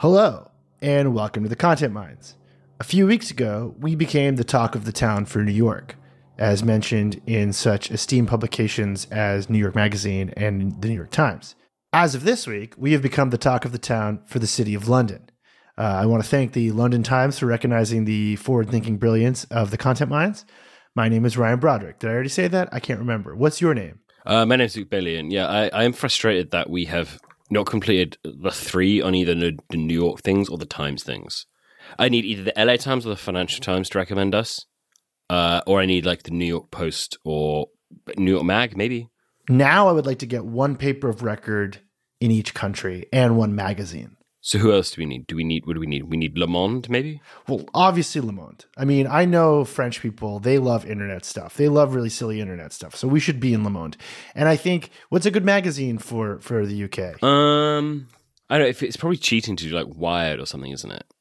[0.00, 0.50] Hello,
[0.82, 2.34] and welcome to the Content Mines.
[2.78, 5.94] A few weeks ago, we became the talk of the town for New York,
[6.36, 11.54] as mentioned in such esteemed publications as New York Magazine and the New York Times.
[11.94, 14.74] As of this week, we have become the talk of the town for the city
[14.74, 15.30] of London.
[15.78, 19.70] Uh, I want to thank the London Times for recognizing the forward thinking brilliance of
[19.70, 20.44] the Content Mines.
[20.94, 22.00] My name is Ryan Broderick.
[22.00, 22.68] Did I already say that?
[22.70, 23.34] I can't remember.
[23.34, 24.00] What's your name?
[24.26, 27.18] Uh, my name's Luke Bailey, yeah, I, I am frustrated that we have
[27.50, 31.46] not completed the three on either the, New York things or the Times things.
[31.98, 34.66] I need either the LA Times or the Financial Times to recommend us,
[35.30, 37.68] uh, or I need like the New York Post or
[38.16, 39.08] New York Mag, maybe.
[39.48, 41.78] Now I would like to get one paper of record
[42.20, 44.15] in each country and one magazine.
[44.46, 45.26] So who else do we need?
[45.26, 46.04] Do we need what do we need?
[46.04, 47.20] We need Le Monde, maybe.
[47.48, 48.64] Well, obviously Le Monde.
[48.76, 51.56] I mean, I know French people; they love internet stuff.
[51.56, 52.94] They love really silly internet stuff.
[52.94, 53.96] So we should be in Le Monde.
[54.36, 57.20] And I think what's a good magazine for for the UK?
[57.24, 58.06] Um,
[58.48, 61.12] I don't know if it's probably cheating to do like Wired or something, isn't it?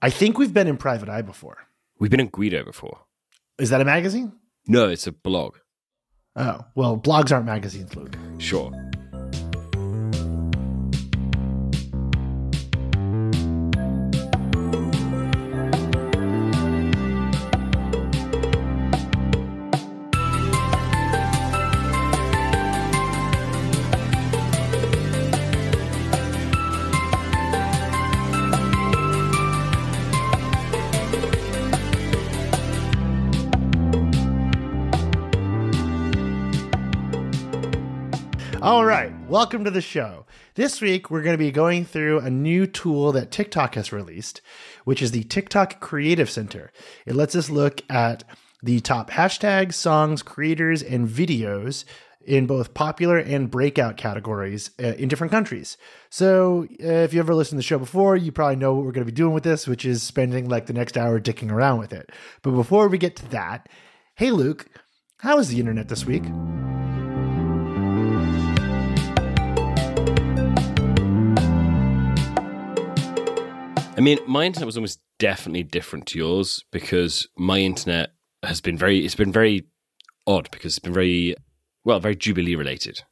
[0.00, 1.58] I think we've been in Private Eye before.
[2.00, 3.00] We've been in Guido before.
[3.58, 4.32] Is that a magazine?
[4.66, 5.56] No, it's a blog.
[6.34, 8.16] Oh well, blogs aren't magazines, Luke.
[8.38, 8.72] Sure.
[38.64, 40.24] All right, welcome to the show.
[40.54, 44.40] This week, we're going to be going through a new tool that TikTok has released,
[44.86, 46.72] which is the TikTok Creative Center.
[47.04, 48.24] It lets us look at
[48.62, 51.84] the top hashtags, songs, creators, and videos
[52.24, 55.76] in both popular and breakout categories uh, in different countries.
[56.08, 58.92] So, uh, if you ever listened to the show before, you probably know what we're
[58.92, 61.80] going to be doing with this, which is spending like the next hour dicking around
[61.80, 62.08] with it.
[62.40, 63.68] But before we get to that,
[64.14, 64.64] hey, Luke,
[65.18, 66.24] how was the internet this week?
[74.04, 78.10] Mean, my internet was almost definitely different to yours because my internet
[78.42, 79.66] has been very, it's been very
[80.26, 81.34] odd because it's been very,
[81.84, 83.02] well, very Jubilee related,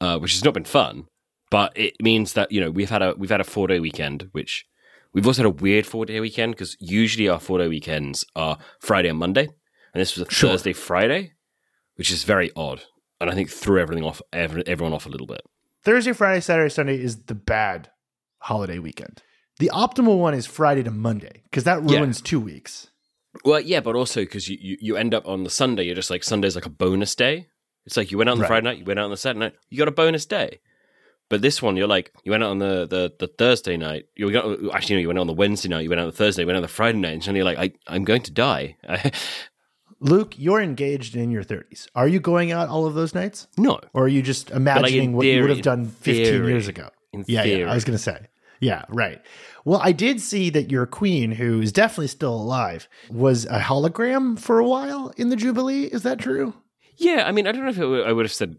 [0.00, 1.06] uh, which has not been fun.
[1.50, 4.28] But it means that you know we've had a we've had a four day weekend,
[4.32, 4.64] which
[5.12, 8.56] we've also had a weird four day weekend because usually our four day weekends are
[8.80, 9.48] Friday and Monday,
[9.92, 10.50] and this was a Sure.
[10.50, 11.32] Thursday Friday,
[11.96, 12.84] which is very odd,
[13.20, 15.42] and I think threw everything off every, everyone off a little bit.
[15.84, 17.90] Thursday, Friday, Saturday, Sunday is the bad
[18.38, 19.22] holiday weekend.
[19.58, 21.98] The optimal one is Friday to Monday because that Yeah.
[21.98, 22.88] ruins two weeks.
[23.44, 26.10] Well, yeah, but also because you, you, you end up on the Sunday, you're just
[26.10, 27.48] like Sunday's like a bonus day.
[27.86, 28.48] It's like you went out on the Right.
[28.48, 30.60] Friday night, you went out on the Saturday night, you got a bonus day.
[31.30, 34.04] But this one, you're like you went out on the, the, the Thursday night.
[34.16, 35.80] You got actually no, you went out on the Wednesday night.
[35.80, 36.42] You went out on the Thursday.
[36.42, 38.30] You went out on the Friday night, and suddenly you're like, I, I'm going to
[38.30, 38.76] die.
[40.00, 41.86] Luke, you're engaged in your 30s.
[41.94, 43.46] Are you going out all of those nights?
[43.56, 46.48] no, Or are you just imagining in what you would have done 15 theory.
[46.52, 46.88] years ago?
[47.26, 47.60] Yeah, theory.
[47.60, 48.26] yeah, I was going to say.
[48.62, 49.20] Yeah, right.
[49.64, 54.38] Well, I did see that your queen, who is definitely still alive, was a hologram
[54.38, 55.84] for a while in the Jubilee.
[55.84, 56.54] Is that true?
[56.96, 57.24] yeah.
[57.26, 58.56] I mean, I don't know if it, I would have said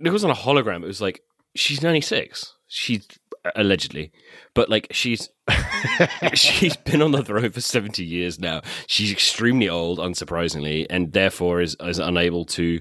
[0.00, 0.82] it wasn't a hologram.
[0.84, 1.20] It was like
[1.54, 2.52] she's 96.
[2.68, 3.08] She's
[3.54, 4.12] allegedly,
[4.54, 5.30] but like she's
[6.34, 8.60] she's been on the throne for 70 years now.
[8.86, 12.80] She's extremely old, unsurprisingly, and therefore is, is unable to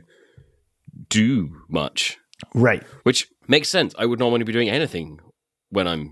[1.10, 2.18] do much,
[2.54, 2.84] Right.
[3.04, 3.94] which makes sense.
[3.98, 5.20] I would not want to be doing anything
[5.70, 6.12] when I'm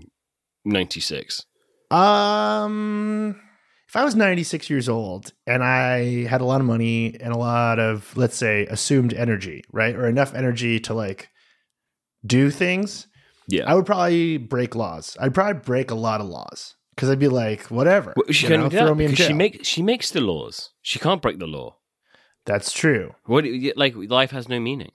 [0.64, 1.44] 96.
[1.90, 3.40] Um,
[3.88, 7.38] if I was 96 years old and I had a lot of money and a
[7.38, 9.94] lot of, let's say, assumed energy, right?
[9.94, 11.28] Or enough energy to like
[12.26, 13.06] do things,
[13.48, 13.70] Yeah.
[13.70, 15.16] I would probably break laws.
[15.20, 18.14] I'd probably break a lot of laws because I'd be like, whatever.
[18.16, 19.36] Well, she you can't know, do that throw me in because she jail.
[19.36, 20.70] make she makes the laws.
[20.82, 21.76] She can't break the law.
[22.46, 23.14] That's true.
[23.26, 23.44] What
[23.76, 24.92] like life has no meaning.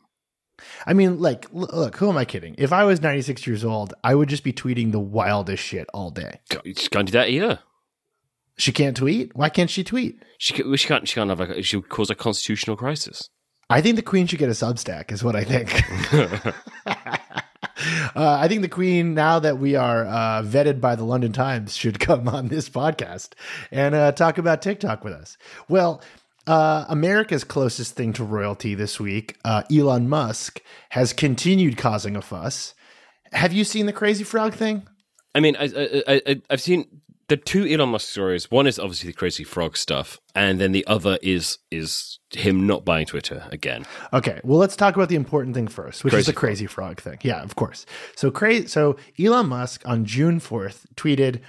[0.86, 2.56] I mean, like, look, who am I kidding?
[2.58, 6.12] If I was 96 years old, I would just be tweeting the wildest shit all
[6.12, 6.40] day.
[6.66, 7.60] She can't do that either.
[8.58, 9.36] She can't tweet.
[9.36, 10.22] Why can't she tweet?
[10.38, 13.30] She ca- she can't she can't have like she would cause a constitutional crisis.
[13.70, 15.72] I think the queen should get a Substack, is what I think.
[16.88, 21.76] uh, I think the queen, now that we are uh, vetted by the London Times,
[21.76, 23.34] should come on this podcast
[23.72, 25.38] and uh, talk about TikTok with us.
[25.68, 26.02] Well,
[26.50, 32.22] uh, America's closest thing to royalty this week, uh, Elon Musk, has continued causing a
[32.22, 32.74] fuss.
[33.32, 34.88] Have you seen the crazy frog thing?
[35.36, 35.70] I mean, I,
[36.08, 38.50] I, I, I've seen the two Elon Musk stories.
[38.50, 42.84] One is obviously the crazy frog stuff, and then the other is is him not
[42.84, 43.86] buying Twitter again.
[44.12, 47.20] Okay, well, let's talk about the important thing first, which is the crazy frog thing.
[47.22, 47.86] Yeah, of course.
[48.16, 51.42] So, cra- so Elon Musk on June fourth tweeted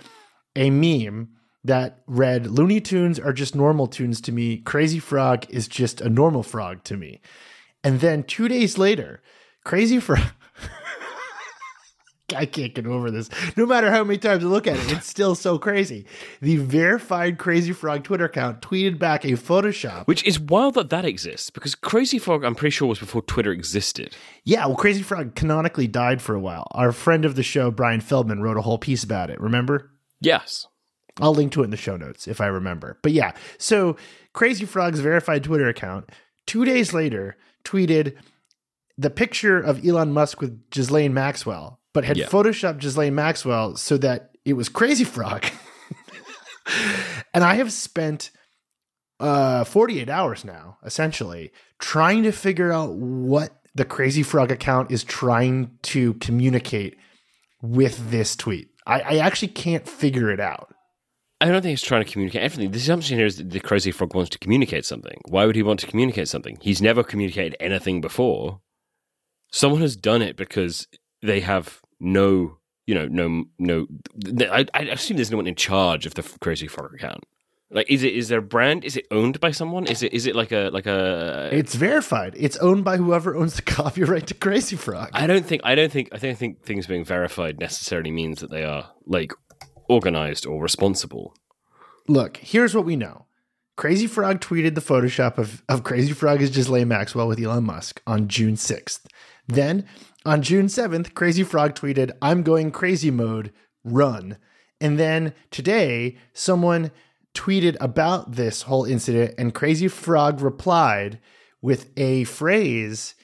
[0.55, 1.31] a meme
[1.65, 4.59] that read, "Looney Tunes are just normal tunes to me.
[4.59, 7.21] Crazy Frog is just a normal frog to me."
[7.83, 9.23] And then two days later,
[9.65, 10.21] Crazy Frog.
[12.37, 13.29] I can't get over this.
[13.57, 16.07] No matter how many times I look at it, it's still so crazy.
[16.41, 20.07] The verified Crazy Frog Twitter account tweeted back a Photoshop.
[20.07, 23.53] Which is wild that that exists because Crazy Frog, I'm pretty sure, was before Twitter
[23.53, 24.17] existed.
[24.45, 26.69] Yeah, well, Crazy Frog canonically died for a while.
[26.73, 29.41] Our friend of the show, Brian Feldman, wrote a whole piece about it.
[29.41, 29.91] Remember?
[30.21, 30.67] Yes.
[31.21, 32.99] I'll link to it in the show notes if I remember.
[33.03, 33.97] But yeah, so
[34.33, 36.11] Crazy Frog's verified Twitter account
[36.47, 38.17] two days later tweeted
[38.99, 42.27] the picture of Elon Musk with Ghislaine Maxwell, but had Yeah.
[42.27, 45.45] photoshopped Ghislaine Maxwell so that it was Crazy Frog.
[47.35, 48.31] and I have spent
[49.19, 55.05] uh 48 hours now, essentially, trying to figure out what the Crazy Frog account is
[55.05, 56.97] trying to communicate
[57.63, 58.69] with this tweet.
[58.87, 60.75] I, I actually can't figure it out.
[61.41, 62.71] I don't think he's trying to communicate everything.
[62.71, 65.21] The assumption here is that the Crazy Frog wants to communicate something.
[65.29, 66.59] Why would he want to communicate something?
[66.61, 68.61] He's never communicated anything before.
[69.51, 70.87] Someone has done it because
[71.23, 73.87] they have no, you know, no, no.
[74.53, 77.25] I, I assume there's no one in charge of the Crazy Frog account.
[77.73, 78.85] Like, is it is there a brand?
[78.85, 79.87] Is it owned by someone?
[79.87, 81.49] Is it is it like a like a?
[81.53, 82.35] It's verified.
[82.37, 85.11] It's owned by whoever owns the copyright to Crazy Frog.
[85.13, 88.51] I don't think I don't think I don't think things being verified necessarily means that
[88.51, 89.33] they are like
[89.91, 91.35] organized or responsible.
[92.09, 93.27] Look, here's what we know.
[93.77, 98.03] Crazy Frog tweeted the Photoshop of, of Crazy Frog is Ghislaine Maxwell with Elon Musk
[98.07, 99.01] on June 6th.
[99.49, 99.87] Then
[100.25, 103.53] on June 7th, Crazy Frog tweeted, I'm going crazy mode,
[103.83, 104.37] run.
[104.81, 106.91] And then today, someone
[107.35, 111.19] tweeted about this whole incident, and Crazy Frog replied
[111.63, 113.15] with a phrase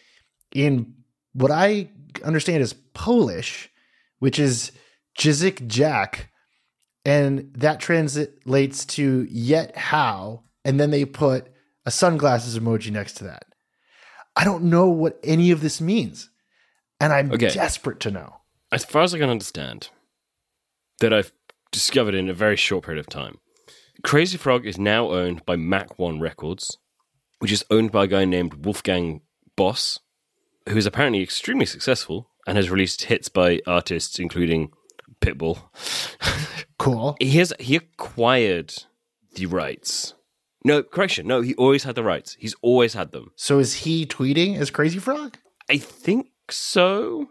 [0.55, 0.95] in
[1.33, 1.91] what I
[2.25, 3.71] understand is Polish,
[4.21, 4.73] which is
[5.19, 6.31] Jizik Jack.
[7.07, 10.43] And that translates to yet how.
[10.65, 11.47] And then they put
[11.87, 13.45] a sunglasses emoji next to that.
[14.35, 16.29] I don't know what any of this means.
[17.01, 17.49] And I'm Okay.
[17.49, 18.37] desperate to know.
[18.73, 19.91] as far as I can understand,
[21.01, 21.31] that I've
[21.71, 23.39] discovered in a very short period of time,
[24.03, 26.77] Crazy Frog is now owned by Mach One Records,
[27.39, 29.21] which is owned by a guy named Wolfgang
[29.57, 30.01] Boss,
[30.69, 34.73] who is apparently extremely successful and has released hits by artists including
[35.21, 35.59] Pitbull.
[36.87, 37.17] Cool.
[37.19, 38.73] He has he acquired
[39.35, 40.15] the rights.
[40.65, 41.27] No, correction.
[41.27, 42.37] No, he always had the rights.
[42.39, 43.33] He's always had them.
[43.37, 45.37] So is he tweeting as Crazy Frog?
[45.69, 47.29] I think so.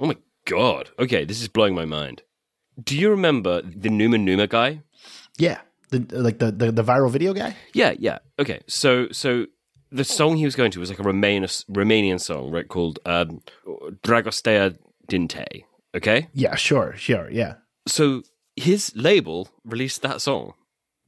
[0.00, 0.90] Oh my god.
[0.98, 2.22] Okay, this is blowing my mind.
[2.82, 4.82] Do you remember the Numa Numa guy?
[5.38, 5.60] Yeah.
[5.90, 7.56] The, like the, the, the viral video guy?
[7.74, 8.18] Yeah, yeah.
[8.38, 9.46] Okay, so so
[9.92, 12.66] the song he was going to was like a Romanian Romanian song, right?
[12.68, 13.40] Called um,
[14.02, 14.76] Dragostea
[15.08, 15.64] Din Tei.
[15.94, 17.28] Okay, Yeah, sure, sure.
[17.30, 17.54] Yeah.
[17.86, 18.22] so
[18.60, 20.54] his label released that song.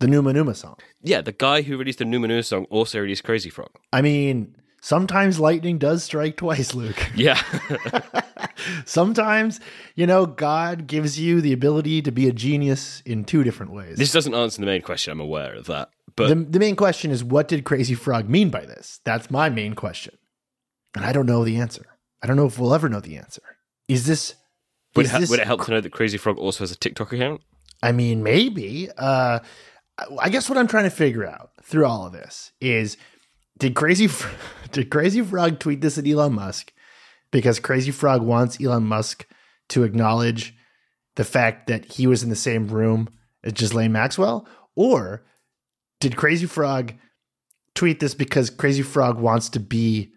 [0.00, 0.76] The Numa Numa song.
[1.02, 3.70] Yeah, the guy who released the Numa Numa song also released Crazy Frog.
[3.93, 7.10] I mean, sometimes lightning does strike twice, Luke.
[7.14, 7.40] Yeah,
[8.84, 9.60] sometimes,
[9.94, 13.96] you know, God gives you the ability to be a genius in two different ways.
[13.99, 15.12] this doesn't answer the main question.
[15.12, 18.50] I'm aware of that, but the, the main question is what did Crazy Frog mean
[18.50, 19.00] by this?
[19.04, 20.16] That's my main question.
[20.94, 21.87] And I don't know the answer.
[22.22, 23.43] I don't know if we'll ever know the answer.
[23.88, 24.34] Is this.
[24.96, 26.76] Would, it, ha- this- would it help to know that Crazy Frog also has a
[26.76, 27.40] TikTok account?
[27.82, 28.88] I mean, maybe.
[28.96, 29.40] Uh,
[30.20, 32.96] I guess what I'm trying to figure out through all of this is
[33.58, 34.08] did Crazy
[34.72, 36.72] did Crazy Frog tweet this at Elon Musk
[37.30, 39.26] because Crazy Frog wants Elon Musk
[39.70, 40.54] to acknowledge
[41.16, 43.08] the fact that he was in the same room
[43.44, 45.25] as Ghislaine Maxwell, or
[46.00, 46.94] did Crazy Frog
[47.75, 50.12] tweet this because Crazy Frog wants to be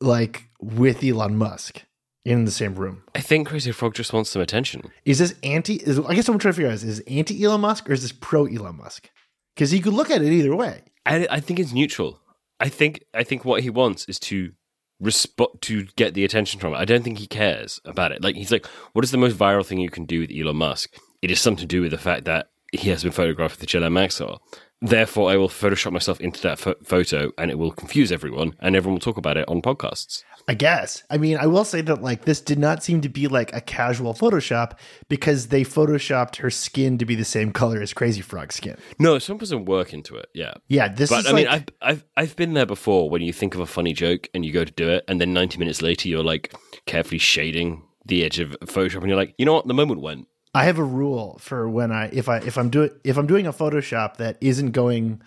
[0.00, 1.82] like with Elon Musk
[2.24, 3.02] in the same room?
[3.14, 4.90] I think Crazy Frog just wants some attention.
[5.04, 5.76] Is this anti?
[5.76, 7.88] Is I guess what I'm trying to figure out is, is this anti Elon Musk
[7.88, 9.10] or is this pro Elon Musk?
[9.54, 10.82] Because you could look at it either way.
[11.04, 12.20] I, I think it's neutral.
[12.60, 14.52] I think I think what he wants is to
[15.00, 16.78] respond to get the attention from it.
[16.78, 18.22] I don't think he cares about it.
[18.22, 20.94] Like he's like, what is the most viral thing you can do with Elon Musk?
[21.22, 23.92] It is something to do with the fact that he has been photographed with Ghislaine
[23.92, 24.42] Maxwell.
[24.80, 28.74] Therefore, I will Photoshop myself into that pho- photo, and it will confuse everyone, and
[28.74, 30.24] everyone will talk about it on podcasts.
[30.48, 31.02] I guess.
[31.08, 33.60] I mean, I will say that like this did not seem to be like a
[33.60, 38.56] casual Photoshop because they photoshopped her skin to be the same color as Crazy Frog's
[38.56, 38.76] skin.
[38.98, 40.28] No, someone put some work into it.
[40.34, 40.54] Yeah.
[40.68, 43.54] Yeah, this But I like mean, I've, I've I've been there before when you think
[43.54, 46.08] of a funny joke and you go to do it, and then ninety minutes later
[46.08, 46.54] you're like
[46.86, 50.26] carefully shading the edge of Photoshop, and you're like, you know what, the moment went.
[50.54, 53.46] I have a rule for when I if I if I'm doing if I'm doing
[53.46, 55.22] a Photoshop that isn't going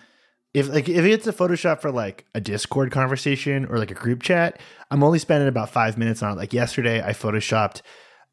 [0.55, 4.24] if like if it's a Photoshop for like a Discord conversation or like a group
[4.24, 4.57] chat,
[4.89, 6.35] I'm only spending about five minutes on it.
[6.35, 7.81] Like yesterday, I photoshopped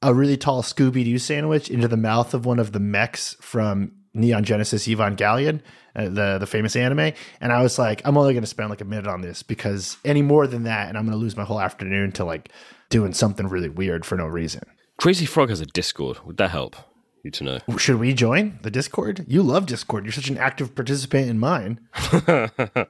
[0.02, 3.90] a really tall Scooby Doo sandwich into the mouth of one of the mechs from
[4.14, 5.62] Neon Genesis Evangelion,
[5.96, 8.80] uh, the the famous anime, and I was like, I'm only going to spend like
[8.80, 11.44] a minute on this because any more than that, and I'm going to lose my
[11.44, 12.50] whole afternoon to like
[12.88, 14.62] doing something really weird for no reason.
[14.96, 16.20] Crazy Frog has a Discord.
[16.24, 16.76] Would that help
[17.22, 17.58] you to know?
[17.78, 19.24] Should we join the Discord?
[19.28, 20.04] You love Discord.
[20.04, 21.80] You're such an active participant in mine.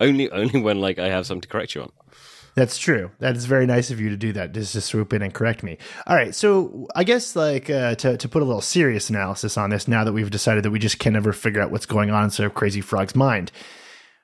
[0.00, 1.92] only only when like I have something to correct you on.
[2.54, 3.12] That's true.
[3.20, 5.62] That is very nice of you to do that, just to swoop in and correct
[5.62, 5.78] me.
[6.08, 9.70] All right, so I guess like uh, to to put a little serious analysis on
[9.70, 12.24] this, now that we've decided that we just can never figure out what's going on
[12.24, 13.52] inside of Crazy Frog's mind,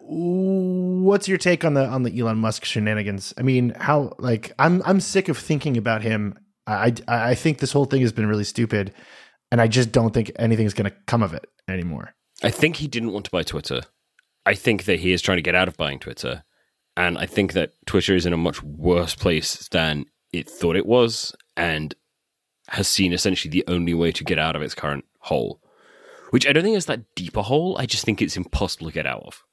[0.00, 3.33] what's your take on the on the Elon Musk shenanigans?
[3.38, 6.38] I mean, how like I'm I'm sick of thinking about him.
[6.66, 8.94] I I, think this whole thing has been really stupid,
[9.50, 12.14] and I just don't think anything's going to come of it anymore.
[12.42, 13.83] I think he didn't want to buy Twitter.
[14.47, 16.44] I think that he is trying to get out of buying Twitter.
[16.97, 20.87] And I think that Twitter is in a much worse place than it thought it
[20.87, 21.94] was and
[22.68, 25.61] has seen essentially the only way to get out of its current hole,
[26.30, 27.76] which I don't think is that deep a hole.
[27.78, 29.44] I just think it's impossible to get out of.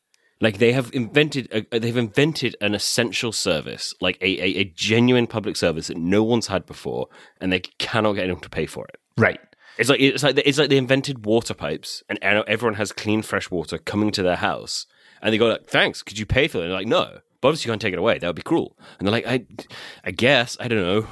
[0.42, 4.64] Like they have invented, a, uh, they've invented an essential service, like a, a, a
[4.66, 7.08] genuine public service that no one's had before,
[7.40, 8.98] and they cannot get anyone to pay for it.
[9.18, 9.40] Right.
[9.78, 13.50] It's like it's like it's like they invented water pipes, and everyone has clean, fresh
[13.50, 14.86] water coming to their house,
[15.22, 17.48] and they go like, "Thanks, could you pay for it?" And they're like, "No." But
[17.48, 18.20] obviously, you can't take it away.
[18.20, 18.78] That would be cruel.
[19.00, 19.46] And they're like, I,
[20.06, 21.08] I guess I don't know.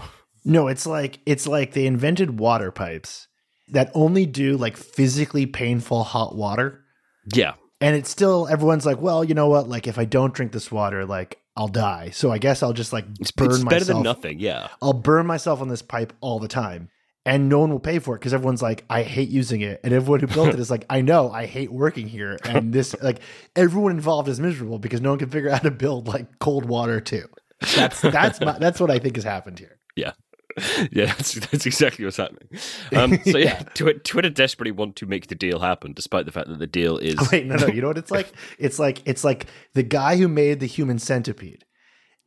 [0.45, 3.27] No, it's like it's like they invented water pipes
[3.69, 6.85] that only do like physically painful hot water.
[7.33, 9.69] Yeah, and it's still everyone's like, well, you know what?
[9.69, 12.09] Like, if I don't drink this water, like I'll die.
[12.11, 13.69] So I guess I'll just like it's, burn it's myself.
[13.69, 14.39] better than nothing.
[14.39, 16.89] Yeah, I'll burn myself on this pipe all the time
[17.25, 19.93] and no one will pay for it because everyone's like, I hate using it, and
[19.93, 23.19] everyone who built it is like, I know, I hate working here, and this like
[23.55, 26.65] everyone involved is miserable because no one can figure out how to build like cold
[26.65, 27.27] water too.
[27.75, 29.77] That's that's my, that's what I think has happened here.
[29.95, 30.13] Yeah.
[30.91, 32.49] Yeah, that's that's exactly what's happening.
[32.95, 33.93] Um, so yeah, yeah.
[34.03, 37.15] Twitter desperately want to make the deal happen, despite the fact that the deal is.
[37.31, 37.67] Wait, no, no.
[37.67, 38.31] You know what it's like?
[38.57, 41.65] It's like it's like the guy who made the human centipede,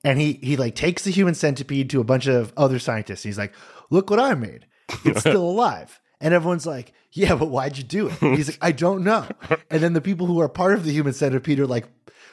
[0.05, 3.23] and he he like takes the human centipede to a bunch of other scientists.
[3.23, 3.53] he's like,
[3.91, 4.67] "Look what I made."
[5.05, 6.01] it's still alive.
[6.21, 8.19] And everyone's like, yeah, but why'd you do it?
[8.21, 9.27] he's like, I don't know.
[9.71, 11.87] And then the people who are part of the human centipede are like,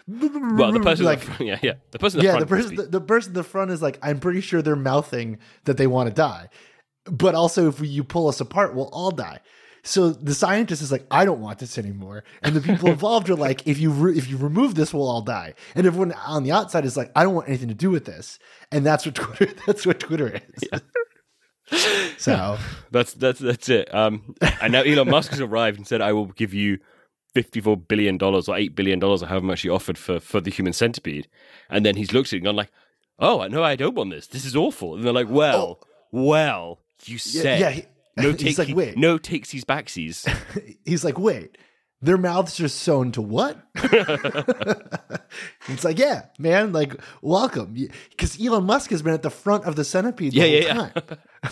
[0.09, 3.01] well, the person, like, the front, yeah, yeah, the person, yeah, the person, the, the,
[3.01, 6.15] person in the front is like, I'm pretty sure they're mouthing that they want to
[6.15, 6.49] die,
[7.05, 9.39] but also if you pull us apart, we'll all die.
[9.83, 13.35] So the scientist is like, I don't want this anymore, and the people involved are
[13.35, 15.53] like, if you re- if you remove this, we'll all die.
[15.75, 18.39] And everyone on the outside is like, I don't want anything to do with this,
[18.71, 20.69] and that's what Twitter that's what Twitter is.
[20.71, 20.79] Yeah.
[22.17, 22.57] So
[22.91, 23.93] that's that's that's it.
[23.93, 26.79] Um, and now Elon Musk has arrived and said, "I will give you
[27.33, 30.51] fifty-four billion dollars or eight billion dollars, or however much he offered for for the
[30.51, 31.27] human centipede."
[31.69, 32.71] And then he's looked at it and gone like,
[33.19, 34.27] "Oh, no, I don't want this.
[34.27, 35.87] This is awful." And they're like, "Well, oh.
[36.11, 37.83] well, you said." Yeah, yeah he,
[38.21, 38.97] no takes, like, wait.
[38.97, 40.27] no takesies backsies.
[40.85, 41.57] he's like, wait,
[42.01, 43.57] their mouths are sewn to what?
[45.67, 47.75] it's like, yeah, man, like, welcome.
[48.09, 50.73] Because Elon Musk has been at the front of the centipede the yeah, whole yeah,
[50.73, 50.91] time.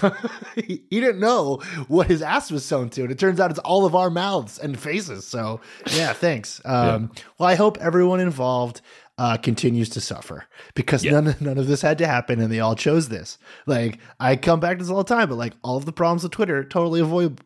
[0.01, 0.29] Yeah.
[0.55, 3.01] he, he, didn't know what his ass was sewn to.
[3.03, 5.27] And it turns out it's all of our mouths and faces.
[5.27, 5.59] So,
[5.93, 6.61] yeah, thanks.
[6.63, 7.23] Um, yeah.
[7.37, 8.81] Well, I hope everyone involved
[9.17, 12.75] uh, continues to suffer because none, none of this had to happen and they all
[12.75, 13.37] chose this.
[13.65, 16.23] Like, I come back to this all the time, but like, all of the problems
[16.23, 17.41] with Twitter totally avoid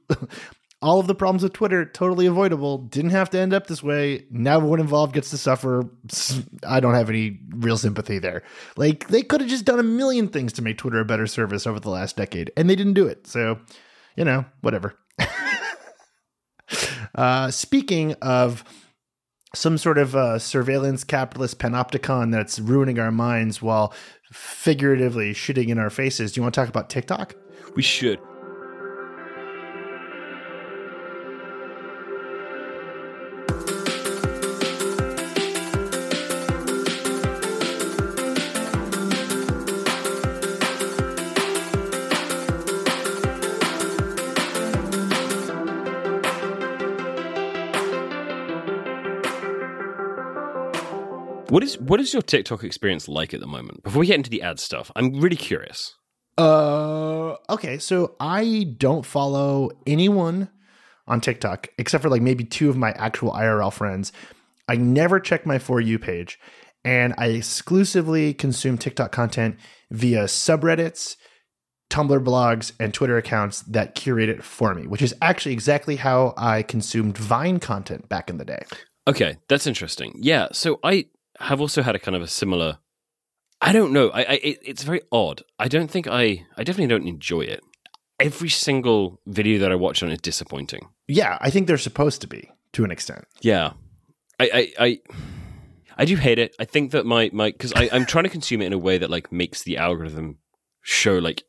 [0.82, 2.80] all of the problems with Twitter totally avoidable.
[2.80, 4.26] Didn't have to end up this way.
[4.32, 5.84] Now everyone involved gets to suffer.
[6.68, 8.42] I don't have any real sympathy there.
[8.76, 11.68] Like they could have just done a million things to make Twitter a better service
[11.68, 13.28] over the last decade, and they didn't do it.
[13.28, 13.60] So,
[14.16, 14.96] you know, whatever.
[17.16, 18.64] uh, speaking of
[19.54, 23.94] some sort of uh, surveillance capitalist panopticon that's ruining our minds while
[24.32, 27.36] figuratively shitting in our faces, do you want to talk about TikTok?
[27.76, 28.20] We should.
[51.82, 53.82] What is your TikTok experience like at the moment?
[53.82, 55.96] Before we get into the ad stuff, I'm really curious.
[56.38, 60.50] Uh, okay, so I don't follow anyone
[61.08, 64.12] on TikTok except for like maybe two of my actual IRL friends.
[64.68, 66.40] I never check my for you page,
[66.86, 69.58] and I exclusively consume TikTok content
[69.90, 71.16] via subreddits,
[71.90, 76.36] Tumblr blogs and Twitter accounts that curate it for me, which is actually exactly how
[76.38, 78.66] I consumed Vine content back in the day.
[79.08, 80.14] Okay, that's interesting.
[80.22, 81.08] Yeah, so I
[81.42, 82.80] have also had a kind of a similar.
[83.62, 84.10] I don't know.
[84.10, 85.44] I, I it, it's very odd.
[85.60, 86.46] I don't think I.
[86.58, 87.62] I definitely don't enjoy it.
[88.20, 90.90] Every single video that I watch on is disappointing.
[91.08, 93.26] Yeah, I think they're supposed to be to an extent.
[93.42, 93.74] Yeah,
[94.40, 95.00] I, I, I,
[95.98, 96.56] I do hate it.
[96.60, 99.10] I think that my my because I'm trying to consume it in a way that
[99.10, 100.38] like makes the algorithm
[100.82, 101.44] show like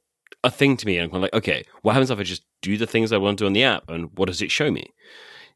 [0.44, 0.98] a thing to me.
[0.98, 3.44] And I'm like, okay, what happens if I just do the things I want to
[3.44, 4.92] do on the app, and what does it show me?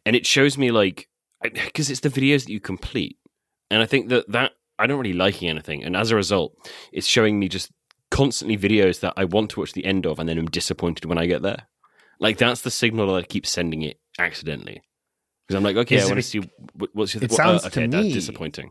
[0.05, 1.09] And it shows me like
[1.43, 3.19] because it's the videos that you complete,
[3.71, 6.55] and I think that that I don't really liking anything, and as a result,
[6.93, 7.71] it's showing me just
[8.11, 11.19] constantly videos that I want to watch the end of, and then I'm disappointed when
[11.19, 11.67] I get there.
[12.21, 14.83] Like that's the signal that I keep sending it accidentally
[15.47, 16.41] because I'm like, okay, Is I want to see
[16.93, 17.23] what's your.
[17.25, 18.71] It what- sounds uh, to okay, that's me- disappointing.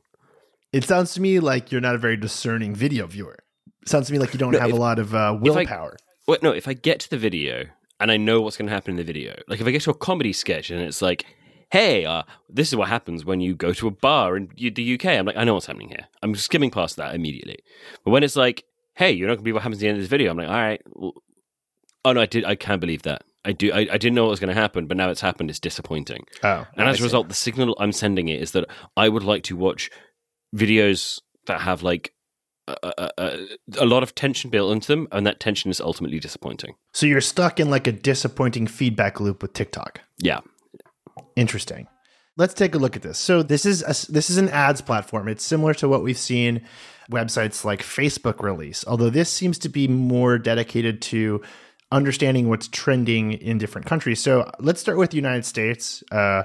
[0.73, 3.37] It sounds to me like you're not a very discerning video viewer.
[3.85, 5.95] sounds to me like you don't No, have if- a lot of uh, willpower.
[6.27, 7.65] Wait, no, if I get to the video
[7.99, 9.91] and I know what's going to happen in the video, like if I get to
[9.91, 11.23] a comedy sketch and it's like,
[11.75, 15.07] hey, uh, this is what happens when you go to a bar in the UK,
[15.07, 16.05] I'm like, I know what's happening here.
[16.23, 17.59] I'm skimming past that immediately.
[18.05, 18.63] But when it's like,
[18.93, 20.37] hey, you're not going to be what happens at the end of this video, I'm
[20.37, 20.81] like, all right.
[20.87, 21.13] Well,
[22.05, 23.23] oh, no, I, did, I can't believe that.
[23.43, 23.73] I do.
[23.73, 25.49] I, I didn't know what was going to happen, but now it's happened.
[25.49, 26.25] It's disappointing.
[26.43, 28.65] oh, And I as a result, the signal I'm sending it is that
[28.95, 29.91] I would like to watch
[30.55, 32.13] videos that have like
[32.67, 33.37] a, a, a,
[33.79, 36.75] a lot of tension built into them, and that tension is ultimately disappointing.
[36.93, 39.99] so you're stuck in like a disappointing feedback loop with TikTok.
[40.17, 40.39] Yeah.
[41.35, 41.87] Interesting.
[42.37, 43.17] Let's take a look at this.
[43.17, 45.27] So this is a, this is an ads platform.
[45.27, 46.61] It's similar to what we've seen
[47.09, 51.41] websites like Facebook release, although this seems to be more dedicated to
[51.91, 54.19] understanding what's trending in different countries.
[54.19, 56.03] So let's start with the United States.
[56.11, 56.43] Uh,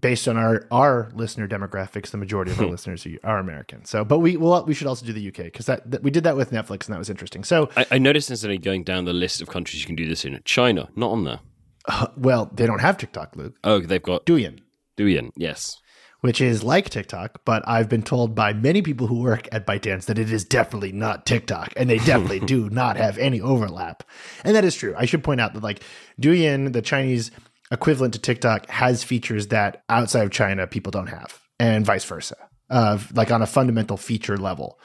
[0.00, 3.84] based on our our listener demographics, the majority of our listeners are- American.
[3.84, 6.24] So, but we well, we should also do the UK because that, that we did
[6.24, 7.44] that with Netflix and that was interesting.
[7.44, 10.24] So, I, I noticed instantly going down the list of countries you can do this
[10.24, 10.40] in.
[10.44, 11.40] China, not on there.
[11.86, 13.54] Uh, well, they don't have TikTok, Luke.
[13.64, 14.60] Oh, they've got Douyin.
[14.96, 15.30] Douyin.
[15.36, 15.76] Yes.
[16.20, 20.04] which is like TikTok, but I've been told by many people who work at ByteDance
[20.04, 24.04] that it is definitely not TikTok, and they definitely do not have any overlap.
[24.44, 24.94] And that is true.
[24.96, 25.82] I should point out that like
[26.20, 27.32] Douyin, the Chinese
[27.72, 32.36] equivalent to TikTok, has features that outside of China people don't have, and vice versa.
[32.70, 34.78] Uh, like on a fundamental feature level.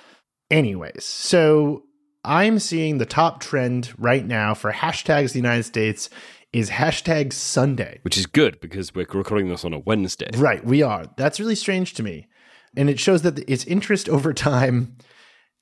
[0.50, 1.84] Anyways, so
[2.26, 6.10] I'm seeing the top trend right now for hashtags in the United States
[6.54, 8.00] is hashtag Sunday.
[8.04, 10.30] Which is good because we're recording this on a Wednesday.
[10.36, 11.06] Right, we are.
[11.18, 12.28] That's really strange to me.
[12.76, 14.98] And it shows that its interest over time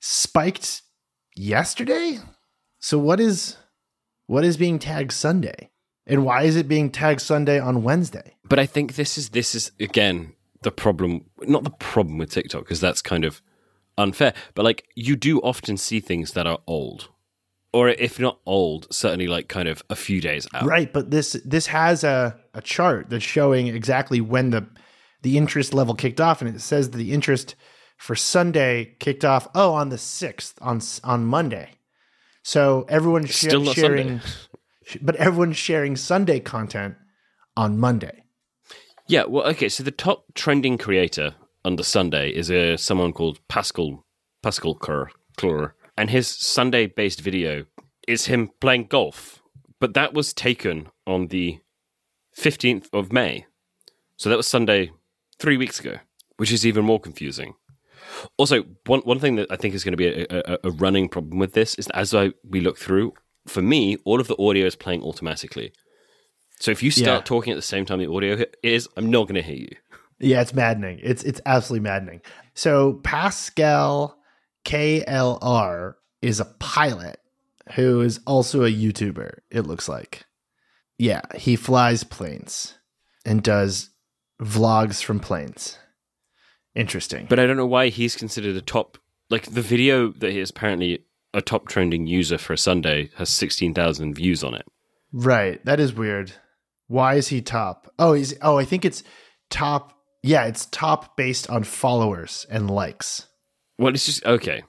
[0.00, 0.82] spiked
[1.34, 2.18] yesterday.
[2.78, 3.56] So what is
[4.26, 5.70] what is being tagged Sunday?
[6.06, 8.36] And why is it being tagged Sunday on Wednesday?
[8.44, 11.24] But I think this is this is again the problem.
[11.42, 13.42] Not the problem with TikTok because that's kind of
[13.98, 14.34] unfair.
[14.54, 17.08] But like you do often see things that are old,
[17.76, 20.64] or if not old, certainly like kind of a few days out.
[20.64, 24.66] Right, but this this has a, a chart that's showing exactly when the
[25.20, 27.54] the interest level kicked off and it says that the interest
[27.98, 31.72] for Sunday kicked off oh on the 6th on on Monday.
[32.42, 34.20] So everyone's sh- Still sharing
[34.84, 36.94] sh- but everyone's sharing Sunday content
[37.58, 38.24] on Monday.
[39.06, 39.68] Yeah, well, okay.
[39.68, 44.06] So the top trending creator under Sunday is a someone called Pascal
[44.42, 45.10] Pascal Kerr,
[45.96, 47.64] and his Sunday-based video
[48.06, 49.42] is him playing golf.
[49.80, 51.58] But that was taken on the
[52.34, 53.46] fifteenth of May,
[54.16, 54.90] so that was Sunday
[55.38, 55.96] three weeks ago,
[56.38, 57.54] which is even more confusing.
[58.38, 61.08] Also, one one thing that I think is going to be a, a, a running
[61.08, 63.12] problem with this is that as I we look through,
[63.46, 65.72] for me, all of the audio is playing automatically.
[66.58, 67.24] So if you start Yeah.
[67.24, 69.76] talking at the same time the audio is, I'm not going to hear you.
[70.18, 71.00] Yeah, it's maddening.
[71.02, 72.22] It's it's absolutely maddening.
[72.54, 74.16] So Pascal
[74.66, 77.20] KLR is a pilot
[77.74, 80.24] who is also a YouTuber, it looks like.
[80.98, 82.74] Yeah, he flies planes
[83.24, 83.90] and does
[84.42, 85.78] vlogs from planes.
[86.74, 87.26] Interesting.
[87.28, 88.98] But I don't know why he's considered a top.
[89.30, 93.28] Like the video that he is apparently a top trending user for a Sunday has
[93.30, 94.66] 16,000 views on it.
[95.12, 95.64] Right.
[95.64, 96.32] That is weird.
[96.88, 97.92] Why is he top?
[98.00, 99.04] Oh, he's oh, I think it's
[99.48, 99.92] top.
[100.24, 103.25] Yeah, it's top based on followers and likes.
[103.78, 104.62] Well, it's just okay.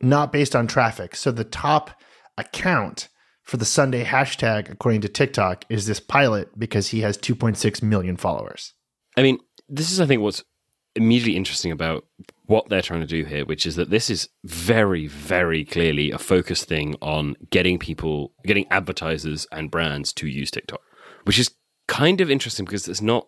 [0.00, 1.16] not based on traffic.
[1.16, 1.90] So the top
[2.38, 3.08] account
[3.42, 8.16] for the Sunday hashtag, according to TikTok, is this pilot because he has 2.6 million
[8.16, 8.74] followers.
[9.16, 9.38] I mean,
[9.68, 10.42] this is, I think, what's
[10.96, 12.04] immediately interesting about
[12.46, 16.18] what they're trying to do here, which is that this is very, very clearly a
[16.18, 20.80] focused thing on getting people, getting advertisers and brands to use TikTok,
[21.24, 21.50] which is
[21.88, 23.26] kind of interesting because it's not,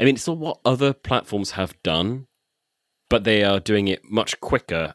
[0.00, 2.26] I mean, it's not what other platforms have done,
[3.08, 4.94] but they are doing it much quicker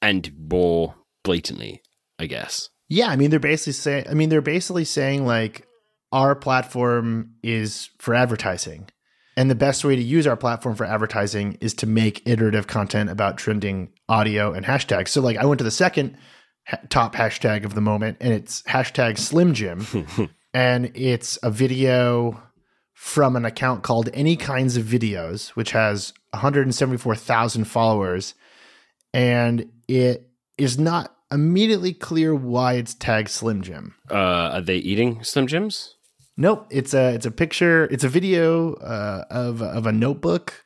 [0.00, 0.94] and more
[1.24, 1.82] blatantly,
[2.18, 2.70] I guess.
[2.88, 5.66] Yeah, I mean they're basically saying I mean they're basically saying like
[6.12, 8.88] our platform is for advertising.
[9.36, 13.08] And the best way to use our platform for advertising is to make iterative content
[13.08, 15.08] about trending audio and hashtags.
[15.08, 16.16] So like I went to the second
[16.66, 19.86] ha- top hashtag of the moment and it's hashtag Slim Jim
[20.54, 22.42] and it's a video
[22.94, 28.34] from an account called Any Kinds of Videos, which has 174,000 followers.
[29.12, 33.94] And it is not immediately clear why it's tagged Slim Jim.
[34.10, 35.94] Uh, are they eating Slim Jims?
[36.36, 40.64] Nope, it's a it's a picture, it's a video uh, of of a notebook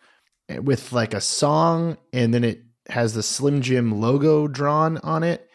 [0.60, 5.48] with like a song, and then it has the Slim Jim logo drawn on it,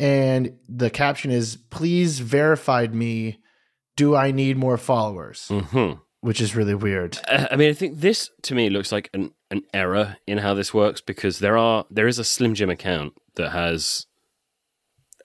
[0.00, 3.38] and the caption is "Please verified me.
[3.96, 6.00] Do I need more followers?" Mm-hmm.
[6.24, 7.18] Which is really weird.
[7.28, 10.54] Uh, I mean, I think this to me looks like an, an error in how
[10.54, 14.06] this works because there are there is a Slim Jim account that has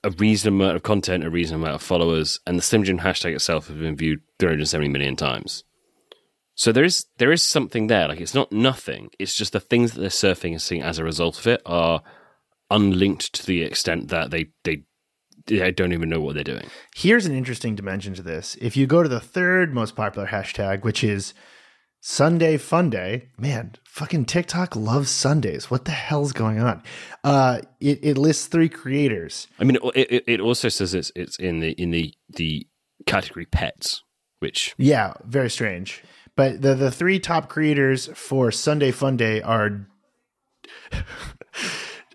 [0.03, 3.33] a reasonable amount of content, a reasonable amount of followers, and the Slim Jim hashtag
[3.33, 5.63] itself has been viewed 370 million times.
[6.53, 8.09] So there is there is something there.
[8.09, 9.09] Like it's not nothing.
[9.19, 12.01] It's just the things that they're surfing and seeing as a result of it are
[12.69, 14.83] unlinked to the extent that they they
[15.49, 16.67] they don't even know what they're doing.
[16.95, 18.55] Here's an interesting dimension to this.
[18.62, 21.33] If you go to the third most popular hashtag, which is
[22.01, 25.69] Sunday Fun Day, man, fucking TikTok loves Sundays.
[25.69, 26.81] What the hell's going on?
[27.23, 29.47] Uh, it, it lists three creators.
[29.59, 32.67] I mean, it, it, it also says it's it's in the in the the
[33.05, 34.03] category pets,
[34.39, 36.03] which Yeah, very strange.
[36.35, 39.88] But the the three top creators for Sunday Fun Day are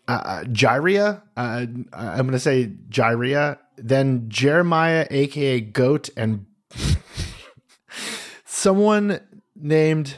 [0.08, 1.22] uh, Gyria.
[1.36, 3.58] Uh, I'm going to say Gyria.
[3.76, 6.46] Then Jeremiah, aka Goat, and
[8.44, 9.20] someone
[9.56, 10.16] named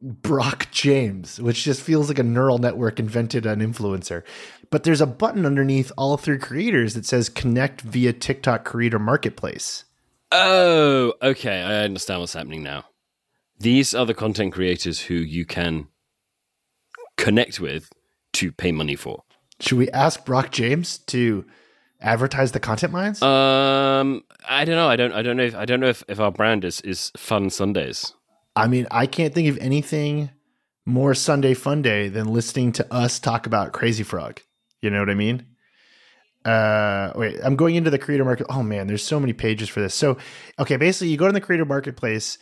[0.00, 4.22] Brock James, which just feels like a neural network invented an influencer.
[4.70, 9.84] But there's a button underneath all three creators that says connect via TikTok Creator Marketplace.
[10.30, 11.62] Oh, okay.
[11.62, 12.84] I understand what's happening now.
[13.58, 15.88] These are the content creators who you can
[17.16, 17.90] connect with
[18.34, 19.22] to pay money for.
[19.60, 21.44] Should we ask Brock James to
[22.00, 23.22] advertise the content mines?
[23.22, 24.88] Um, I don't know.
[24.88, 25.12] I don't.
[25.12, 25.44] I don't know.
[25.44, 28.14] If, I don't know if, if our brand is is Fun Sundays.
[28.54, 30.30] I mean, I can't think of anything
[30.84, 34.40] more Sunday fun day than listening to us talk about Crazy Frog.
[34.80, 35.46] You know what I mean?
[36.44, 38.46] Uh, wait, I'm going into the creator market.
[38.48, 39.94] Oh man, there's so many pages for this.
[39.94, 40.16] So,
[40.58, 42.38] okay, basically, you go to the creator marketplace,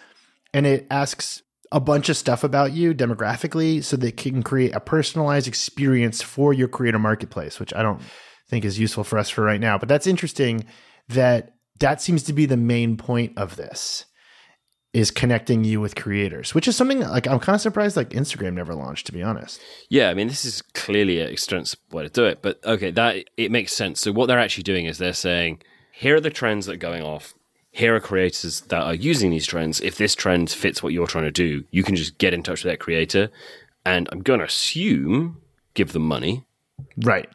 [0.55, 4.81] and it asks a bunch of stuff about you demographically, so they can create a
[4.81, 8.01] personalized experience for your creator marketplace, which I don't
[8.49, 9.79] think is useful for us for right now.
[9.79, 10.65] But that's interesting.
[11.09, 14.07] That that seems to be the main point of this
[14.93, 18.55] is connecting you with creators, which is something like I'm kind of surprised like Instagram
[18.55, 19.61] never launched, to be honest.
[19.91, 23.25] Yeah, I mean, this is clearly an extensive way to do it, but okay, that
[23.37, 24.01] it makes sense.
[24.01, 25.61] So what they're actually doing is they're saying,
[25.93, 27.35] here are the trends that are going off.
[27.77, 29.81] Here are creators that are using these trends.
[29.81, 32.65] If this trend fits what you're trying to do, you can just get in touch
[32.65, 33.29] with that creator,
[33.85, 35.43] and I'm going to assume
[35.75, 36.45] give them money.
[36.97, 37.29] Right.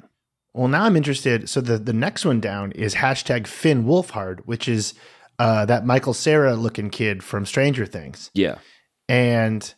[0.54, 1.48] Well, now I'm interested.
[1.48, 4.96] So the the next one down is hashtag Finn Wolfhard, which is
[5.38, 8.32] uh, that Michael Cera looking kid from Stranger Things.
[8.34, 8.58] Yeah.
[9.08, 9.74] and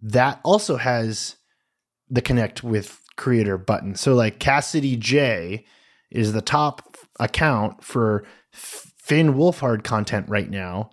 [0.00, 1.36] that also has
[2.08, 3.94] the connect with creator button.
[3.96, 5.64] So like Cassidy J
[6.10, 8.24] is the top account for
[9.08, 10.90] Finn Wolfhard content right now.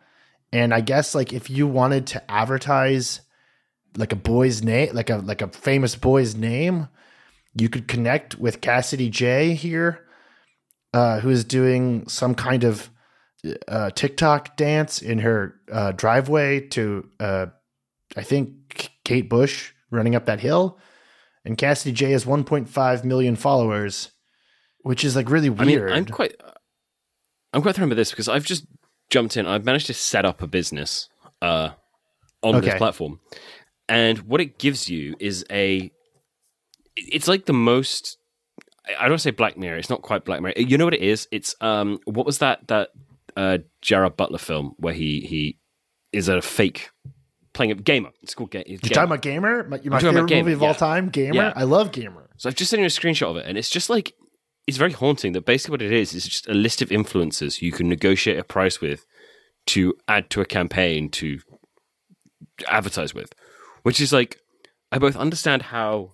[0.54, 3.20] And I guess like if you wanted to advertise
[3.98, 6.88] like a boy's name, like a like a famous boy's name,
[7.56, 10.06] you could connect with Cassidy J here,
[10.94, 12.90] uh, who is doing some kind of
[13.68, 17.48] uh, TikTok dance in her uh, driveway to, uh,
[18.16, 20.80] I think, Kate Bush running up that hill.
[21.44, 24.12] And Cassidy J has 1.5 million followers,
[24.84, 25.92] which is like really I mean, weird.
[25.92, 26.36] I'm quite,
[27.56, 28.66] I'm quite thrown by this because I've just
[29.10, 29.48] jumped in.
[29.48, 31.08] I've managed to set up a business
[31.42, 31.70] uh,
[32.44, 33.22] on this platform,
[33.88, 35.90] and what it gives you is a.
[36.98, 38.18] It's like the most.
[38.88, 39.78] I don't want to say Black Mirror.
[39.78, 40.56] It's not quite Black Mirror.
[40.58, 41.30] You know what it is?
[41.32, 42.00] It's um.
[42.04, 42.90] What was that that
[43.38, 45.58] uh Gerard Butler film where he he
[46.12, 46.90] is a fake
[47.54, 48.12] playing a gamer?
[48.22, 49.64] It's called Ga- You're talking about Gamer?
[49.64, 50.74] My, my favorite Gamer, movie of all yeah.
[50.74, 51.08] time?
[51.08, 51.36] Gamer?
[51.36, 51.54] Yeah.
[51.56, 52.30] I love Gamer.
[52.36, 54.14] So I've just sent you a screenshot of it, and it's just like
[54.68, 55.34] it's very haunting.
[55.34, 58.44] That basically what it is is just a list of influencers you can negotiate a
[58.44, 59.06] price with
[59.68, 61.40] to add to a campaign to
[62.68, 63.34] advertise with,
[63.84, 64.40] which is like
[64.92, 66.14] I both understand how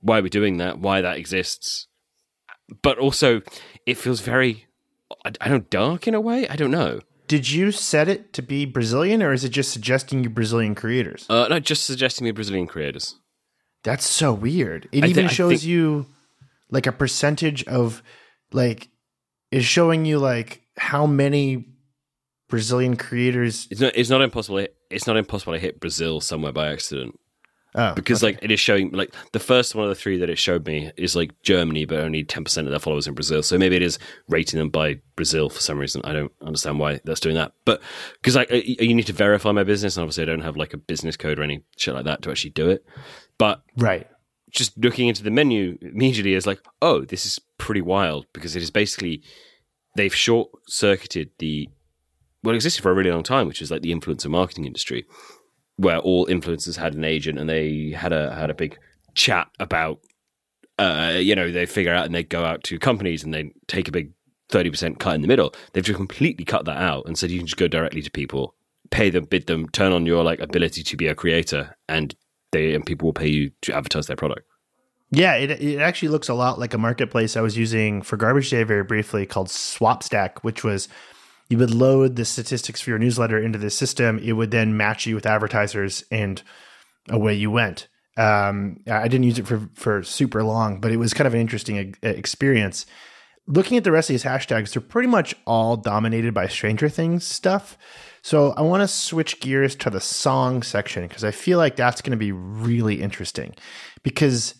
[0.00, 1.86] why we're doing that, why that exists,
[2.82, 3.42] but also
[3.86, 4.66] it feels very
[5.24, 6.48] I, I don't dark in a way.
[6.48, 7.00] I don't know.
[7.26, 11.24] Did you set it to be Brazilian or is it just suggesting you Brazilian creators?
[11.30, 13.16] Uh, no, just suggesting me Brazilian creators.
[13.82, 14.88] That's so weird.
[14.92, 16.06] It I even I shows think- you
[16.70, 18.02] like a percentage of
[18.52, 18.88] like
[19.50, 21.68] is showing you like how many
[22.48, 23.66] Brazilian creators.
[23.70, 23.96] It's not.
[23.96, 24.66] It's not impossible.
[24.90, 27.18] It's not impossible to hit Brazil somewhere by accident.
[27.76, 28.34] Oh, because okay.
[28.34, 30.92] like it is showing like the first one of the three that it showed me
[30.96, 33.42] is like Germany, but only ten percent of their followers in Brazil.
[33.42, 33.98] So maybe it is
[34.28, 36.00] rating them by Brazil for some reason.
[36.04, 37.82] I don't understand why that's doing that, but
[38.14, 40.78] because like you need to verify my business, and obviously I don't have like a
[40.78, 42.84] business code or any shit like that to actually do it.
[43.38, 44.06] But right,
[44.54, 48.62] just looking into the menu immediately is like, oh, this is pretty wild because it
[48.62, 49.22] is basically
[49.96, 51.68] they've short circuited the
[52.42, 55.04] what existed for a really long time, which is like the influencer marketing industry,
[55.76, 58.78] where all influencers had an agent and they had a had a big
[59.14, 59.98] chat about
[60.78, 63.88] uh, you know, they figure out and they go out to companies and they take
[63.88, 64.12] a big
[64.50, 65.54] 30% cut in the middle.
[65.72, 68.54] They've just completely cut that out and said you can just go directly to people,
[68.90, 72.14] pay them, bid them, turn on your like ability to be a creator and
[72.54, 74.46] they and people will pay you to advertise their product.
[75.10, 78.50] Yeah, it, it actually looks a lot like a marketplace I was using for Garbage
[78.50, 80.88] Day very briefly called Swapstack, which was
[81.48, 84.18] you would load the statistics for your newsletter into the system.
[84.18, 86.42] It would then match you with advertisers, and
[87.08, 87.88] away you went.
[88.16, 91.40] Um, I didn't use it for for super long, but it was kind of an
[91.40, 92.86] interesting experience.
[93.46, 97.24] Looking at the rest of these hashtags, they're pretty much all dominated by Stranger Things
[97.24, 97.76] stuff.
[98.22, 102.00] So I want to switch gears to the song section because I feel like that's
[102.00, 103.54] going to be really interesting
[104.02, 104.54] because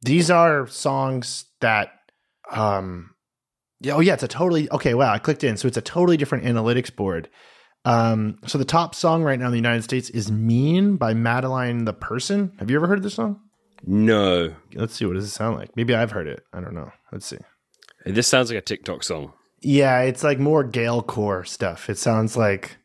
[0.00, 1.90] these are songs that
[2.50, 3.10] um
[3.80, 4.94] yeah, oh yeah, it's a totally okay.
[4.94, 7.28] Wow, I clicked in, so it's a totally different analytics board.
[7.84, 11.84] Um, so the top song right now in the United States is "Mean" by Madeline
[11.84, 12.52] the Person.
[12.58, 13.40] Have you ever heard this song?
[13.86, 14.54] No.
[14.74, 15.04] Let's see.
[15.04, 15.76] What does it sound like?
[15.76, 16.42] Maybe I've heard it.
[16.54, 16.90] I don't know.
[17.12, 17.36] Let's see.
[18.04, 19.32] This sounds like a TikTok song.
[19.60, 21.88] Yeah, it's like more Galecore stuff.
[21.88, 22.76] It sounds like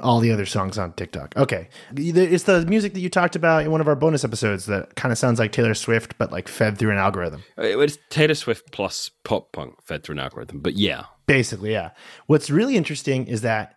[0.00, 1.36] all the other songs on TikTok.
[1.36, 1.68] Okay.
[1.96, 5.10] It's the music that you talked about in one of our bonus episodes that kind
[5.10, 7.42] of sounds like Taylor Swift, but like fed through an algorithm.
[7.58, 11.04] Uh, it's Taylor Swift plus pop punk fed through an algorithm, but yeah.
[11.26, 11.90] Basically, yeah.
[12.26, 13.74] What's really interesting is that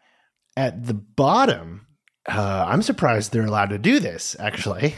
[0.56, 1.88] at the bottom,
[2.28, 4.96] uh, I'm surprised they're allowed to do this, actually.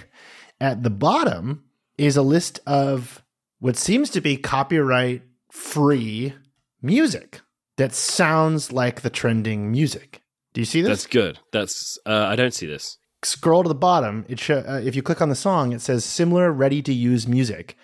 [0.59, 1.63] At the bottom
[1.97, 3.23] is a list of
[3.59, 5.21] what seems to be copyright
[5.51, 6.33] free
[6.81, 7.41] music
[7.77, 10.21] that sounds like the trending music.
[10.53, 10.89] Do you see this?
[10.89, 11.39] That's good.
[11.51, 12.97] That's uh, I don't see this.
[13.23, 14.25] Scroll to the bottom.
[14.27, 17.27] It show, uh, if you click on the song, it says similar ready to use
[17.27, 17.77] music,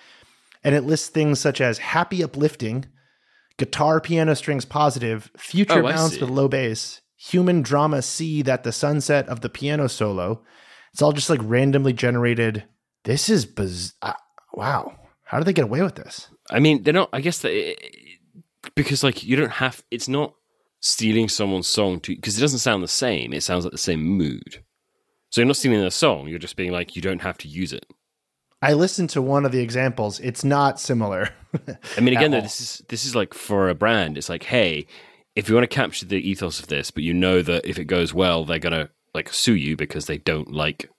[0.64, 2.86] and it lists things such as happy uplifting,
[3.58, 8.72] guitar piano strings positive, future oh, bounce with low bass, human drama see that the
[8.72, 10.44] sunset of the piano solo.
[10.94, 12.66] It's all just like randomly generated.
[13.04, 14.14] This is biz- uh,
[14.54, 14.98] wow.
[15.24, 16.30] How did they get away with this?
[16.50, 17.10] I mean, they're not.
[17.14, 19.84] I guess they, eh, eh, because like you don't have.
[19.92, 20.34] It's not
[20.80, 23.34] stealing someone's song to because it doesn't sound the same.
[23.34, 24.64] It sounds like the same mood.
[25.30, 26.28] So you're not stealing a song.
[26.28, 27.86] You're just being like, you don't have to use it.
[28.62, 30.20] I listened to one of the examples.
[30.20, 31.30] It's not similar.
[31.96, 34.18] I mean, again, though, this is this is like for a brand.
[34.18, 34.88] It's like, hey,
[35.36, 37.86] if you want to capture the ethos of this, but you know that if it
[37.86, 40.90] goes well, they're gonna like sue you because they don't like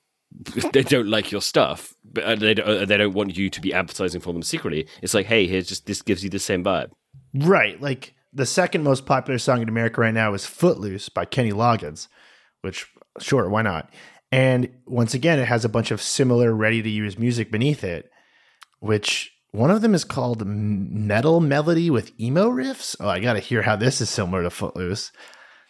[0.72, 3.60] they don't like your stuff, but uh, they don't, uh, they don't want you to
[3.60, 4.86] be advertising for them secretly.
[5.02, 6.90] It's like, hey, here's just this gives you the same vibe,
[7.34, 7.80] right?
[7.80, 12.08] Like the second most popular song in America right now is Footloose by Kenny Loggins,
[12.62, 12.86] which,
[13.20, 13.90] sure, why not?
[14.30, 18.10] And once again, it has a bunch of similar ready to use music beneath it,
[18.80, 22.94] which one of them is called Metal Melody with emo riffs.
[23.00, 25.10] Oh, I got to hear how this is similar to Footloose.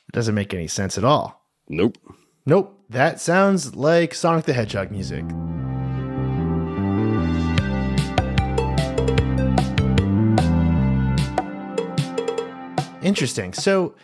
[0.08, 1.46] It doesn't make any sense at all.
[1.68, 1.96] Nope.
[2.44, 2.77] Nope.
[2.90, 5.24] That sounds like Sonic the Hedgehog music.
[13.02, 13.52] Interesting.
[13.52, 13.94] So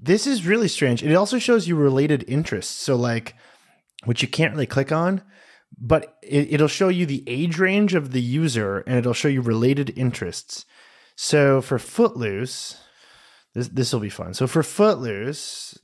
[0.00, 1.04] this is really strange.
[1.04, 2.74] It also shows you related interests.
[2.74, 3.36] So like,
[4.04, 5.22] which you can't really click on,
[5.78, 9.42] but it, will show you the age range of the user and it'll show you
[9.42, 10.66] related interests.
[11.14, 12.80] So for Footloose,
[13.54, 14.34] this this will be fun.
[14.34, 15.78] So for Footloose,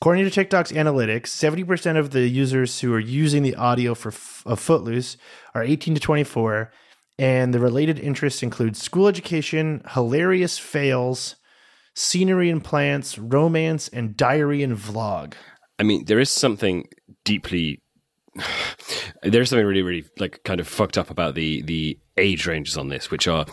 [0.00, 4.12] according to TikTok's analytics, 70% of the users who are using the audio for
[4.46, 5.16] of Footloose
[5.54, 6.70] are 18 to 24,
[7.18, 11.36] and the related interests include school education, hilarious fails,
[11.94, 15.34] scenery and plants, romance, and diary and vlog.
[15.78, 16.88] I mean, there is something
[17.24, 17.82] deeply.
[19.22, 22.88] there's something really, really like kind of fucked up about the the age ranges on
[22.88, 23.46] this, which are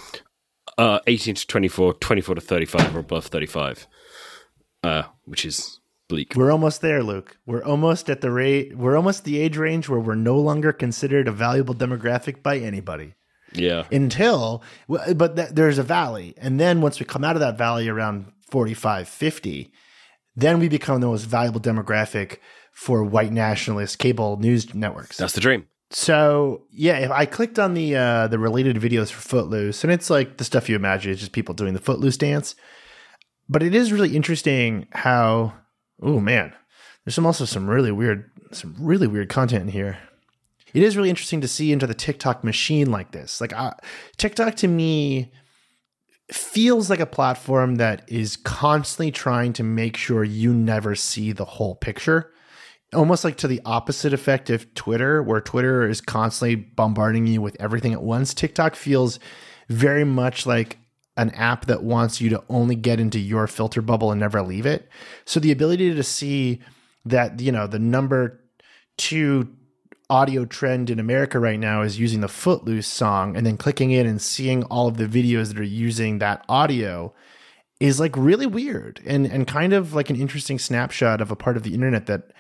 [0.78, 3.88] uh, 18 to 24, 24 to 35, or above 35,
[4.84, 6.34] uh, which is bleak.
[6.36, 7.38] We're almost there, Luke.
[7.46, 8.78] We're almost at the rate.
[8.78, 13.14] We're almost the age range where we're no longer considered a valuable demographic by anybody.
[13.54, 13.86] Yeah.
[13.92, 17.88] Until, but th- there's a valley, and then once we come out of that valley
[17.88, 19.72] around 45, 50,
[20.36, 22.38] then we become the most valuable demographic
[22.74, 25.18] for white nationalist cable news networks.
[25.18, 25.68] That's the dream.
[25.92, 30.10] So yeah, if I clicked on the uh, the related videos for Footloose, and it's
[30.10, 32.56] like the stuff you imagine, it's just people doing the Footloose dance.
[33.48, 35.54] but it is really interesting how.
[36.02, 36.54] Oh man,
[37.04, 39.98] there's some also some really weird, some really weird content in here.
[40.74, 43.40] It is really interesting to see into the TikTok machine like this.
[43.40, 43.72] Like uh,
[44.18, 45.32] TikTok to me
[46.32, 51.46] feels like a platform that is constantly trying to make sure you never see the
[51.46, 52.32] whole picture.
[52.94, 57.56] Almost like to the opposite effect of Twitter, where Twitter is constantly bombarding you with
[57.60, 58.34] everything at once.
[58.34, 59.20] TikTok feels
[59.70, 60.78] very much like
[61.18, 64.66] an app that wants you to only get into your filter bubble and never leave
[64.66, 64.90] it.
[65.26, 66.62] So the ability to see
[67.06, 68.42] that, you know, the number
[68.98, 69.54] two
[70.10, 74.06] audio trend in America right now is using the Footloose song and then clicking in
[74.06, 77.14] and seeing all of the videos that are using that audio
[77.80, 81.58] is like really weird and and kind of like an interesting snapshot of a part
[81.58, 82.32] of the internet that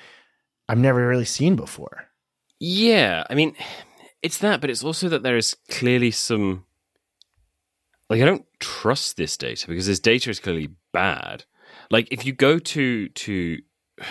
[0.69, 2.07] I've never really seen before.
[2.59, 3.55] Yeah, I mean,
[4.21, 6.64] it's that, but it's also that there is clearly some
[8.09, 11.45] like I don't trust this data because this data is clearly bad.
[11.91, 13.57] Like if you go to to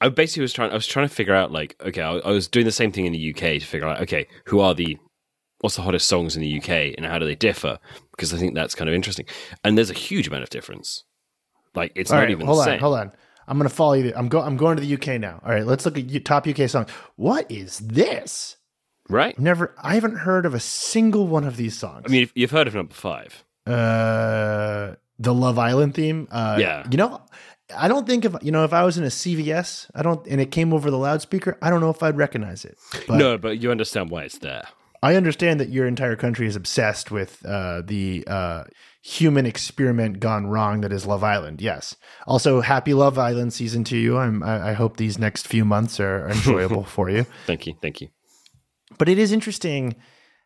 [0.00, 2.48] I basically was trying I was trying to figure out like okay, I, I was
[2.48, 4.96] doing the same thing in the UK to figure out okay, who are the
[5.60, 7.78] what's the hottest songs in the UK and how do they differ?
[8.10, 9.26] Because I think that's kind of interesting.
[9.62, 11.04] And there's a huge amount of difference.
[11.74, 12.80] Like it's All not right, even hold the on, same.
[12.80, 13.12] hold on.
[13.46, 14.12] I'm gonna follow you.
[14.14, 14.40] I'm go.
[14.40, 15.40] I'm going to the UK now.
[15.44, 16.90] All right, let's look at top UK songs.
[17.16, 18.56] What is this?
[19.12, 19.38] Right?
[19.38, 19.74] Never.
[19.82, 22.04] I haven't heard of a single one of these songs.
[22.06, 23.44] I mean, if you've heard of number five.
[23.66, 26.26] uh, the Love Island theme.
[26.30, 26.84] Uh, Yeah.
[26.90, 27.20] You know,
[27.76, 30.40] I don't think if you know if I was in a CVS, I don't, and
[30.40, 32.76] it came over the loudspeaker, I don't know if I'd recognize it.
[33.06, 34.64] But no, but you understand why it's there.
[35.02, 38.64] I understand that your entire country is obsessed with uh, the uh,
[39.02, 41.60] human experiment gone wrong that is Love Island.
[41.60, 41.96] Yes.
[42.26, 44.16] Also, happy Love Island season two.
[44.18, 47.26] I'm, I, I hope these next few months are enjoyable for you.
[47.46, 48.08] Thank you, thank you.
[49.02, 49.96] But it is interesting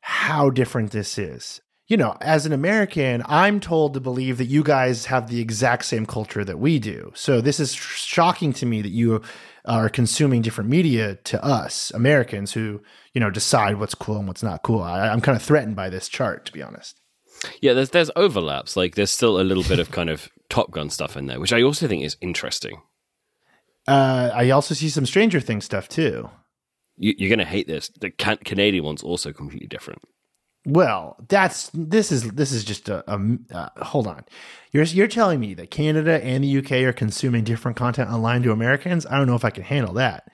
[0.01, 1.61] how different this is.
[1.89, 5.85] You know, as an American, I'm told to believe that you guys have the exact
[5.85, 7.13] same culture that we do.
[7.15, 9.21] So this is shocking to me that you
[9.67, 12.81] are consuming different media to us Americans who,
[13.13, 14.81] you know, decide what's cool and what's not cool.
[14.81, 16.99] I, I'm kind of threatened by this chart, to be honest.
[17.61, 18.75] Yeah, there's there's overlaps.
[18.75, 21.53] Like there's still a little bit of kind of Top Gun stuff in there, which
[21.53, 22.81] I also think is interesting.
[23.87, 26.31] Uh, I also see some Stranger Things stuff too.
[26.97, 27.89] You, you're going to hate this.
[28.01, 30.03] The can- Canadian one's also completely different.
[30.67, 34.25] Well, that's this is this is just a, a uh, hold on.
[34.73, 38.51] You're you're telling me that Canada and the UK are consuming different content online to
[38.51, 39.07] Americans?
[39.07, 40.29] I don't know if I can handle that.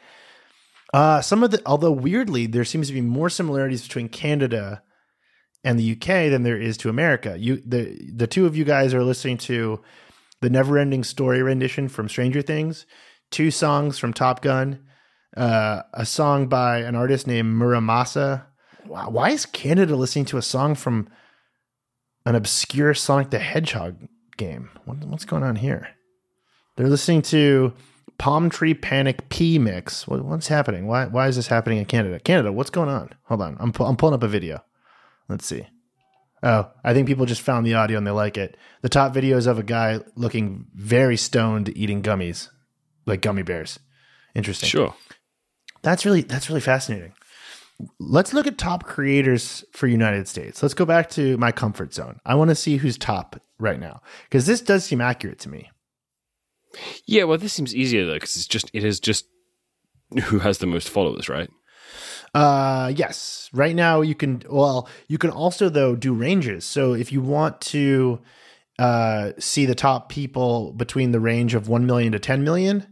[0.95, 4.83] Uh, some of the although weirdly there seems to be more similarities between Canada
[5.65, 7.37] and the UK than there is to America.
[7.39, 9.83] You the the two of you guys are listening to
[10.41, 12.87] the Neverending Story rendition from Stranger Things,
[13.31, 14.81] two songs from Top Gun,
[15.37, 18.45] uh, a song by an artist named Muramasa.
[18.87, 21.09] Wow, why is Canada listening to a song from
[22.27, 23.97] an obscure Sonic the Hedgehog
[24.37, 24.71] game?
[24.85, 25.89] What, what's going on here?
[26.77, 27.73] They're listening to
[28.19, 30.07] Palm Tree Panic P Mix.
[30.07, 30.87] What, what's happening?
[30.87, 32.19] Why why is this happening in Canada?
[32.19, 33.11] Canada, what's going on?
[33.25, 34.65] Hold on, I'm I'm pulling up a video.
[35.29, 35.67] Let's see.
[36.43, 38.57] Oh, I think people just found the audio and they like it.
[38.81, 42.49] The top video is of a guy looking very stoned eating gummies,
[43.07, 43.79] like gummy bears.
[44.35, 44.69] Interesting.
[44.69, 44.95] Sure.
[45.83, 47.13] That's really that's really fascinating.
[47.99, 50.63] Let's look at top creators for United States.
[50.63, 52.21] Let's go back to my comfort zone.
[52.25, 55.71] I want to see who's top right now because this does seem accurate to me.
[57.07, 59.27] Yeah, well, this seems easier though because it's just it is just
[60.25, 61.51] who has the most followers, right?
[62.35, 63.51] Uh yes.
[63.53, 66.65] Right now you can well, you can also though do ranges.
[66.65, 68.21] So if you want to
[68.79, 72.87] uh see the top people between the range of 1 million to 10 million,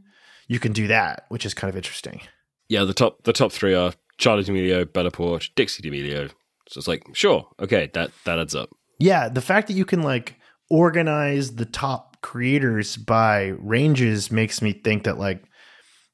[0.48, 2.22] you can do that, which is kind of interesting.
[2.70, 6.30] Yeah, the top the top three are Charli D'Amelio, Bella Poarch, Dixie D'Amelio.
[6.68, 8.70] So it's like, sure, okay, that that adds up.
[9.00, 10.36] Yeah, the fact that you can like
[10.70, 15.42] organize the top creators by ranges makes me think that like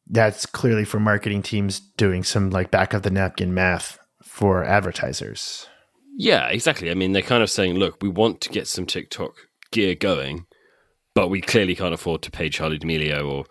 [0.08, 5.68] that's clearly for marketing teams doing some like back of the napkin math for advertisers.
[6.16, 6.90] Yeah, exactly.
[6.90, 9.32] I mean, they're kind of saying, look, we want to get some TikTok
[9.72, 10.46] gear going,
[11.14, 13.44] but we clearly can't afford to pay Charli D'Amelio or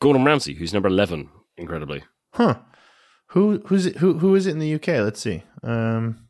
[0.00, 2.02] Gordon Ramsay, who's number eleven, incredibly.
[2.36, 2.56] Huh.
[3.28, 4.88] Who who's it, who who is it in the UK?
[4.88, 5.42] Let's see.
[5.62, 6.28] Um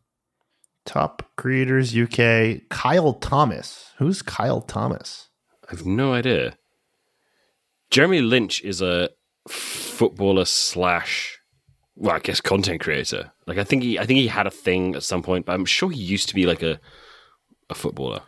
[0.85, 3.93] top creators UK Kyle Thomas.
[3.99, 5.31] Who's Kyle Thomas?
[5.67, 6.57] I have no idea.
[7.91, 9.11] Jeremy Lynch is a
[9.49, 11.39] footballer slash,
[11.97, 13.33] well, I guess content creator.
[13.49, 15.65] Like I think he, I think he had a thing at some point, but I'm
[15.65, 16.79] sure he used to be like a
[17.69, 18.21] a footballer.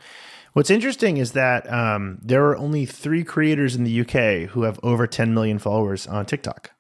[0.54, 4.80] What's interesting is that um, there are only three creators in the UK who have
[4.82, 6.72] over 10 million followers on TikTok.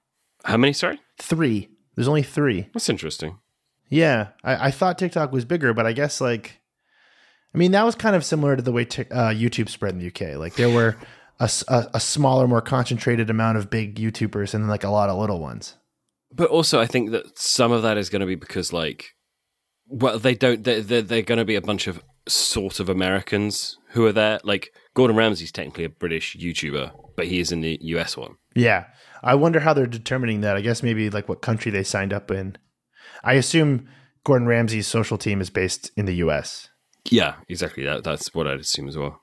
[0.48, 0.72] How many?
[0.72, 1.68] Sorry, Three.
[1.94, 2.68] There's only three.
[2.72, 3.38] that's interesting.
[3.90, 6.60] Yeah, I, I thought TikTok was bigger, but I guess like
[7.54, 9.98] I mean, that was kind of similar to the way t- uh, YouTube spread in
[9.98, 10.38] the UK.
[10.38, 10.96] Like there were
[11.40, 11.48] a
[12.00, 15.76] smaller, more concentrated amount of big YouTubers and then like a lot of little ones.
[16.32, 19.14] But also, I think that some of that is going to be because, like,
[19.86, 20.62] well, they don't.
[20.62, 24.40] They're, they're, they're going to be a bunch of sort of Americans who are there.
[24.44, 28.36] Like Gordon Ramsay's technically a British YouTuber, but he is in the US one.
[28.58, 28.86] Yeah.
[29.22, 30.56] I wonder how they're determining that.
[30.56, 32.56] I guess maybe like what country they signed up in.
[33.24, 33.88] I assume
[34.24, 36.68] Gordon Ramsay's social team is based in the US.
[37.10, 37.84] Yeah, exactly.
[37.84, 39.22] That that's what I'd assume as well.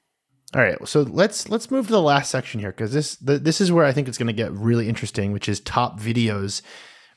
[0.54, 3.60] All right, so let's let's move to the last section here because this the, this
[3.60, 6.62] is where I think it's going to get really interesting, which is top videos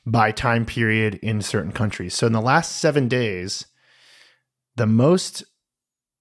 [0.05, 2.15] by time period in certain countries.
[2.15, 3.67] So in the last seven days,
[4.77, 5.45] the most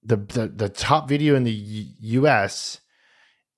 [0.02, 2.80] the the, the top video in the U- U.S.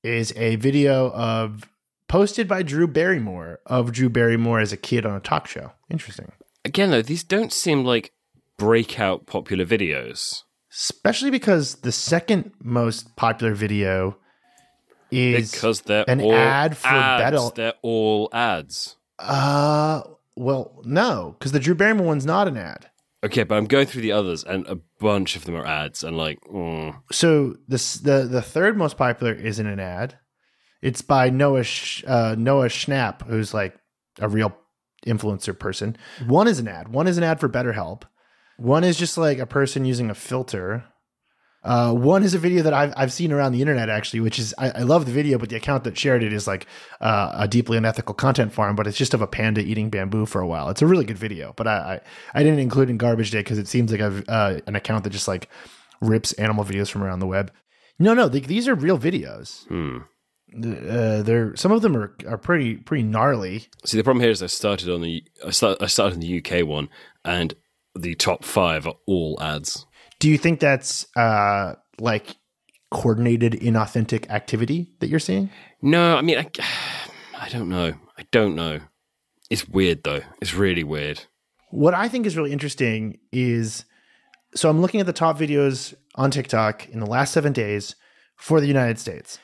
[0.02, 1.68] is a video of
[2.10, 5.72] posted by Drew Barrymore of Drew Barrymore as a kid on a talk show.
[5.88, 6.32] Interesting,
[6.64, 8.12] Again, though, these don't seem like
[8.58, 10.42] breakout popular videos
[10.72, 14.16] especially because the second most popular video
[15.10, 17.22] is because they're an all ad for ads.
[17.22, 18.96] Battle- They're all ads.
[19.18, 20.02] Uh,
[20.36, 22.86] well, no, because the Drew Barrymore one's not an ad.
[23.22, 26.16] Okay, but I'm going through the others, and a bunch of them are ads, and
[26.16, 30.18] like, mm, So this the the third most popular isn't an ad.
[30.82, 33.76] It's by Noah Sch, uh, Noah Schnapp, who's like
[34.18, 34.56] a real
[35.06, 35.96] influencer person.
[36.26, 36.88] One is an ad.
[36.88, 38.02] One is an ad for BetterHelp.
[38.56, 40.84] One is just like a person using a filter.
[41.62, 44.54] Uh, one is a video that I've I've seen around the internet actually, which is
[44.56, 46.66] I, I love the video, but the account that shared it is like
[47.02, 50.40] uh, a deeply unethical content farm, but it's just of a panda eating bamboo for
[50.40, 50.70] a while.
[50.70, 52.00] It's a really good video, but I
[52.34, 55.04] I, I didn't include in garbage day because it seems like a uh, an account
[55.04, 55.50] that just like
[56.00, 57.52] rips animal videos from around the web.
[57.98, 59.66] No, no, th- these are real videos.
[59.66, 59.98] hmm.
[60.54, 63.68] Uh, they're some of them are are pretty pretty gnarly.
[63.84, 66.44] See, the problem here is I started on the I, start, I started on the
[66.44, 66.88] UK one,
[67.24, 67.54] and
[67.94, 69.86] the top five are all ads.
[70.18, 72.36] Do you think that's uh like
[72.90, 75.50] coordinated inauthentic activity that you're seeing?
[75.82, 76.50] No, I mean, I,
[77.38, 77.94] I don't know.
[78.18, 78.80] I don't know.
[79.50, 80.22] It's weird though.
[80.40, 81.22] It's really weird.
[81.70, 83.84] What I think is really interesting is
[84.54, 87.94] so I'm looking at the top videos on TikTok in the last 7 days
[88.36, 89.38] for the United States.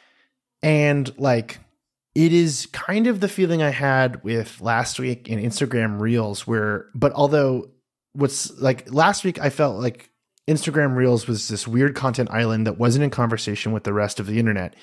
[0.62, 1.58] And like
[2.14, 6.86] it is kind of the feeling I had with last week in Instagram Reels where
[6.94, 7.70] but although
[8.14, 10.10] what's like last week I felt like
[10.48, 14.26] Instagram Reels was this weird content island that wasn't in conversation with the rest of
[14.26, 14.74] the internet.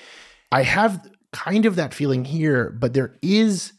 [0.52, 3.72] I have kind of that feeling here, but there is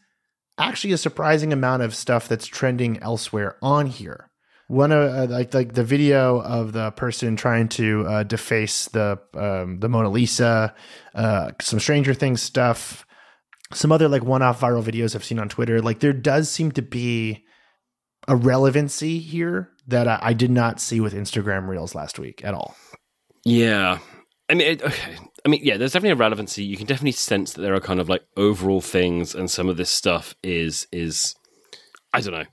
[0.58, 4.30] actually a surprising amount of stuff that's trending elsewhere on here.
[4.68, 9.80] One uh, like like the video of the person trying to uh, deface the um,
[9.80, 10.74] the Mona Lisa,
[11.14, 13.06] uh, some Stranger Things stuff,
[13.74, 15.82] some other like one-off viral videos I've seen on Twitter.
[15.82, 17.46] Like there does seem to be
[18.28, 22.56] a relevancy here that I, I did not see with Instagram Reels last week at
[22.56, 22.76] all.
[23.44, 24.00] Yeah.
[24.50, 25.16] I mean, it, okay.
[25.46, 25.78] I mean, yeah.
[25.78, 26.64] There's definitely a relevancy.
[26.64, 29.78] You can definitely sense that there are kind of like overall things, and some of
[29.78, 31.36] this stuff is is
[32.14, 32.46] I don't know.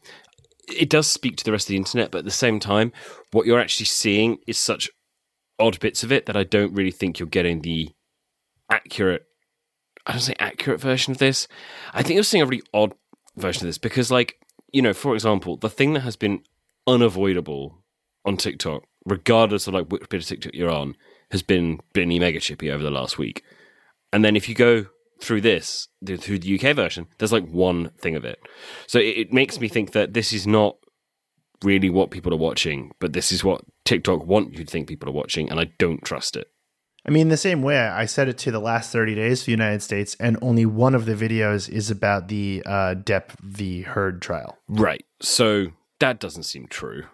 [0.72, 2.92] It does speak to the rest of the internet, but at the same time,
[3.32, 4.90] what you're actually seeing is such
[5.58, 7.90] odd bits of it that I don't really think you're getting the
[8.70, 9.26] accurate.
[10.06, 11.46] I don't say accurate version of this.
[11.92, 12.94] I think you're seeing a really odd
[13.36, 14.40] version of this because, like,
[14.72, 16.42] you know, for example, the thing that has been
[16.86, 17.84] unavoidable
[18.24, 20.96] on TikTok, regardless of like which bit of TikTok you're on,
[21.30, 23.42] has been Binley Mega Chippy over the last week.
[24.12, 24.86] And then if you go
[25.22, 28.40] through this, through the UK version, there's like one thing of it.
[28.86, 30.76] So it, it makes me think that this is not
[31.62, 35.08] really what people are watching, but this is what TikTok want you to think people
[35.08, 36.48] are watching, and I don't trust it.
[37.04, 39.52] I mean, the same way I set it to the last 30 days for the
[39.52, 43.82] United States, and only one of the videos is about the uh, Depp v.
[43.82, 44.58] Heard trial.
[44.68, 45.04] Right.
[45.20, 45.68] So
[45.98, 47.04] that doesn't seem true.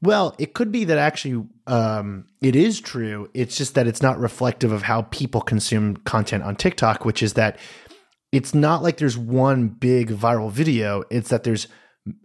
[0.00, 3.28] Well, it could be that actually um, it is true.
[3.34, 7.32] It's just that it's not reflective of how people consume content on TikTok, which is
[7.34, 7.58] that
[8.30, 11.02] it's not like there's one big viral video.
[11.10, 11.66] It's that there's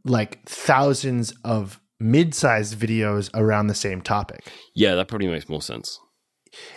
[0.06, 4.52] like thousands of mid-sized videos around the same topic.
[4.76, 6.00] Yeah, that probably makes more sense.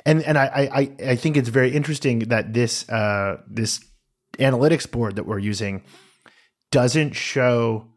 [0.07, 3.85] and and I, I I think it's very interesting that this uh this
[4.39, 5.83] analytics board that we're using
[6.71, 7.89] doesn't show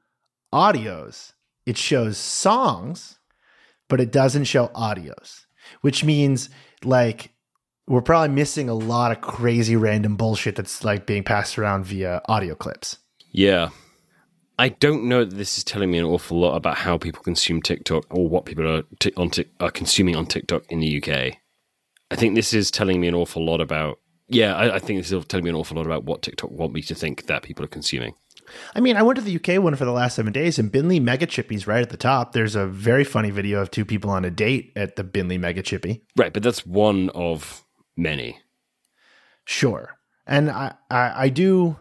[0.54, 1.34] audios.
[1.70, 3.20] It shows songs,
[3.90, 5.46] but it doesn't show audios,
[5.82, 6.50] which means
[6.84, 7.32] like
[7.88, 12.24] we're probably missing a lot of crazy random bullshit that's like being passed around via
[12.28, 12.98] audio clips.
[13.32, 13.70] Yeah.
[14.58, 17.62] I don't know that this is telling me an awful lot about how people consume
[17.62, 21.38] TikTok or what people are, t- on t- are consuming on TikTok in the UK.
[22.10, 24.00] I think this is telling me an awful lot about.
[24.28, 26.74] Yeah, I, I think this is telling me an awful lot about what TikTok want
[26.74, 28.16] me to think that people are consuming.
[28.76, 31.02] I mean, I went to the UK one for the last seven days, and Binley
[31.02, 32.34] Mega Chippy's right at the top.
[32.34, 35.62] There's a very funny video of two people on a date at the Binley Mega
[35.62, 36.04] Chippy.
[36.18, 37.64] Right, but that's one of
[37.98, 38.40] many.
[39.46, 39.98] Sure,
[40.28, 41.78] and I, I, I do,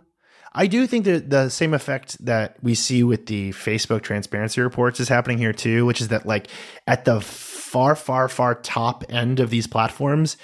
[0.53, 5.01] I do think that the same effect that we see with the Facebook transparency reports
[5.01, 6.49] is happening here too, which is that like
[6.87, 10.37] at the far, far, far top end of these platforms,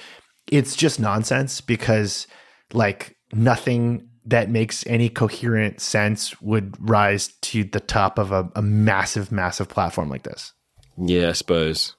[0.50, 2.26] it's just nonsense because
[2.72, 8.62] like nothing that makes any coherent sense would rise to the top of a, a
[8.62, 10.52] massive, massive platform like this.
[10.96, 11.96] Yeah, I suppose.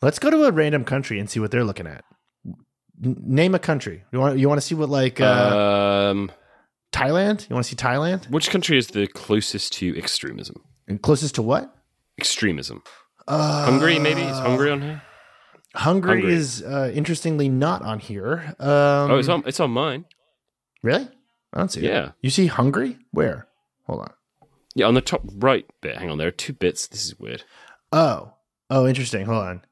[0.00, 2.04] Let's go to a random country and see what they're looking at.
[3.04, 4.04] N- name a country.
[4.12, 6.30] You want you want to see what like uh, um,
[6.92, 7.48] Thailand?
[7.48, 8.30] You want to see Thailand?
[8.30, 10.62] which country is the closest to extremism?
[10.86, 11.74] And closest to what?
[12.18, 12.82] Extremism.
[13.26, 14.22] Uh, Hungary, maybe?
[14.22, 15.02] Is Hungary on here?
[15.74, 16.32] Hungary, Hungary.
[16.34, 18.54] is uh, interestingly not on here.
[18.58, 19.42] Um, oh, it's on.
[19.46, 20.04] It's on mine.
[20.82, 21.08] really?
[21.52, 21.84] I don't see it.
[21.84, 22.98] Yeah, You see Hungary?
[23.12, 23.46] Where?
[23.86, 24.12] Hold on.
[24.74, 24.86] yeah.
[24.86, 25.96] On the top right bit.
[25.96, 26.86] Hang on, there are two bits.
[26.88, 27.42] This is weird.
[27.92, 28.34] Oh.
[28.70, 29.24] Oh, interesting.
[29.26, 29.62] Hold on.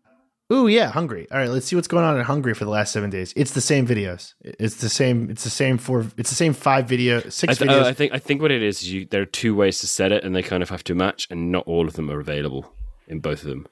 [0.53, 1.27] Ooh, yeah, Hungary.
[1.33, 3.33] All right, let's see what's going on in Hungary for the last seven days.
[3.37, 4.35] It's the same videos.
[4.43, 5.29] It's the same.
[5.29, 6.07] It's the same four.
[6.17, 7.83] It's the same five video, I, six th- videos.
[7.83, 8.13] uh, I think.
[8.15, 8.91] I think what it is.
[8.91, 11.27] You there are two ways to set it, and they kind of have to match,
[11.31, 12.73] and not all of them are available
[13.09, 13.67] in both of them.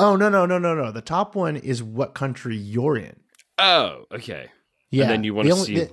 [0.00, 0.90] oh no, no, no, no, no.
[0.90, 3.20] The top one is what country you're in.
[3.58, 4.48] Oh, okay.
[4.90, 5.04] Yeah.
[5.04, 5.90] And then you wanna see- the-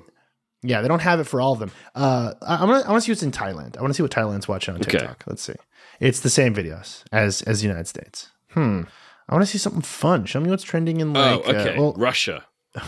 [0.67, 1.71] yeah, they don't have it for all of them.
[1.95, 2.83] Uh, I, I'm gonna.
[2.85, 3.77] I want to see what's in Thailand.
[3.77, 4.91] I want to see what Thailand's watching on Okay.
[4.91, 5.23] TikTok.
[5.25, 5.55] Let's see.
[5.99, 8.29] It's the same videos as as the United States.
[8.51, 8.83] Hmm.
[9.29, 10.25] I want to see something fun.
[10.25, 11.41] Show me what's trending in like.
[11.45, 11.75] oh, okay.
[11.75, 12.45] Uh, well, Russia.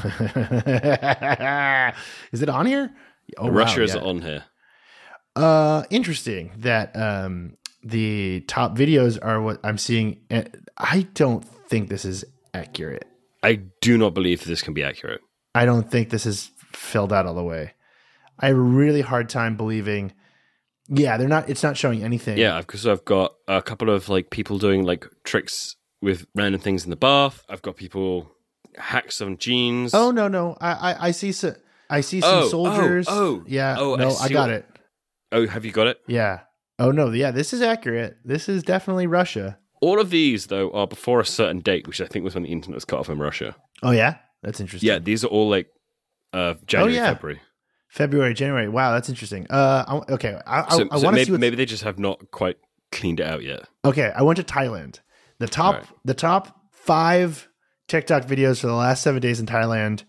[2.31, 2.91] is it on here?
[3.37, 4.01] Oh, wow, Russia is yeah.
[4.01, 4.43] on here.
[5.35, 10.19] Uh, interesting that um the top videos are what I'm seeing.
[10.77, 13.05] I don't think this is accurate.
[13.41, 15.21] I do not believe this can be accurate.
[15.55, 17.73] I don't think this is filled out all the way.
[18.39, 20.13] I have a really hard time believing.
[20.87, 21.49] Yeah, they're not.
[21.49, 22.37] It's not showing anything.
[22.37, 26.83] Yeah, because I've got a couple of like people doing like tricks with random things
[26.83, 27.43] in the bath.
[27.49, 28.31] I've got people
[28.77, 29.93] hack some jeans.
[29.93, 30.57] Oh no, no.
[30.59, 31.55] I I, I see some.
[31.91, 33.07] I see some Oh, oh, soldiers.
[33.09, 33.75] oh, yeah.
[33.79, 34.65] oh, I no, I, see got what- it.
[35.31, 35.99] Oh, have you got it?
[36.07, 36.41] Yeah.
[36.79, 37.11] Oh no.
[37.11, 38.17] Yeah, this is accurate.
[38.23, 39.57] This is definitely Russia.
[39.81, 42.51] All of these though are before a certain date, which I think was when the
[42.51, 43.55] internet was cut off in Russia.
[43.83, 44.87] Oh yeah, that's interesting.
[44.87, 45.67] Yeah, these are all like
[46.33, 47.13] uh January, yeah.
[47.13, 47.41] February.
[47.87, 48.69] February, January.
[48.69, 49.47] Wow, that's interesting.
[49.49, 50.39] Uh, I, okay.
[50.45, 51.37] I, So, I, I so want to maybe, see.
[51.37, 52.57] Maybe they just have not quite
[52.91, 53.67] cleaned it out yet.
[53.83, 54.99] Okay, I went to Thailand.
[55.39, 55.89] The top Alright.
[56.05, 57.47] the top five
[57.87, 60.03] TikTok videos for the last seven days in Thailand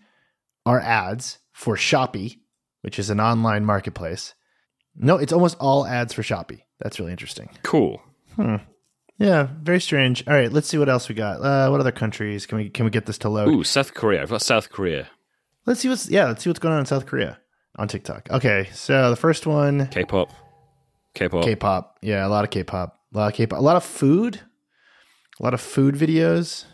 [0.65, 2.37] are ads for Shopee,
[2.81, 4.35] which is an online marketplace.
[4.95, 6.61] No, it's almost all ads for Shopee.
[6.79, 7.49] That's really interesting.
[7.63, 8.01] Cool.
[9.17, 10.27] Yeah, very strange.
[10.27, 11.41] All right, let's see what else we got.
[11.41, 13.49] Uh, what other countries can we can we get this to load?
[13.49, 14.21] Ooh, South Korea.
[14.21, 15.09] I've got South Korea.
[15.65, 16.25] Let's see what's yeah.
[16.25, 17.39] Let's see what's going on in South Korea
[17.77, 18.29] on TikTok.
[18.31, 20.31] Okay, so the first one, K-pop.
[21.13, 21.43] K-pop.
[21.43, 21.97] K-pop.
[22.01, 22.99] Yeah, a lot of K-pop.
[23.13, 23.59] A lot of K-pop.
[23.59, 24.41] A lot of food.
[25.39, 26.65] A lot of food videos.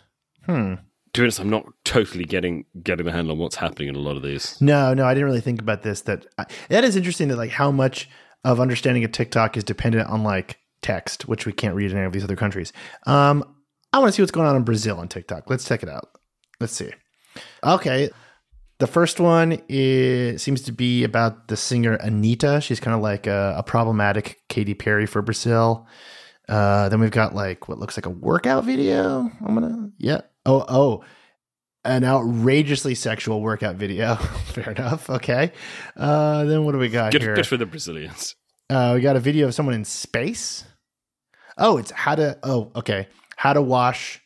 [0.46, 0.76] Hmm.
[1.14, 4.00] to be honest, I'm not totally getting getting the handle on what's happening in a
[4.00, 4.60] lot of these.
[4.62, 6.02] No, no, I didn't really think about this.
[6.02, 7.28] That I, that is interesting.
[7.28, 8.10] That like how much
[8.46, 12.06] of understanding of TikTok is dependent on like text, which we can't read in any
[12.06, 12.72] of these other countries.
[13.06, 13.44] Um,
[13.92, 15.50] I want to see what's going on in Brazil on TikTok.
[15.50, 16.10] Let's check it out.
[16.60, 16.92] Let's see.
[17.64, 18.10] Okay,
[18.80, 22.62] the first one is seems to be about the singer Anitta.
[22.62, 25.88] She's kind of like a, a problematic Katy Perry for Brazil.
[26.48, 29.30] Uh, then we've got like what looks like a workout video.
[29.46, 30.22] I'm gonna yeah.
[30.46, 31.04] Oh oh,
[31.84, 34.16] an outrageously sexual workout video.
[34.46, 35.10] Fair enough.
[35.10, 35.52] Okay.
[35.96, 37.36] Uh, then what do we got Good, here?
[37.36, 38.36] good for the Brazilians.
[38.70, 40.66] Uh, we got a video of someone in space.
[41.58, 42.38] Oh, it's how to.
[42.44, 43.08] Oh, okay.
[43.38, 44.22] How to wash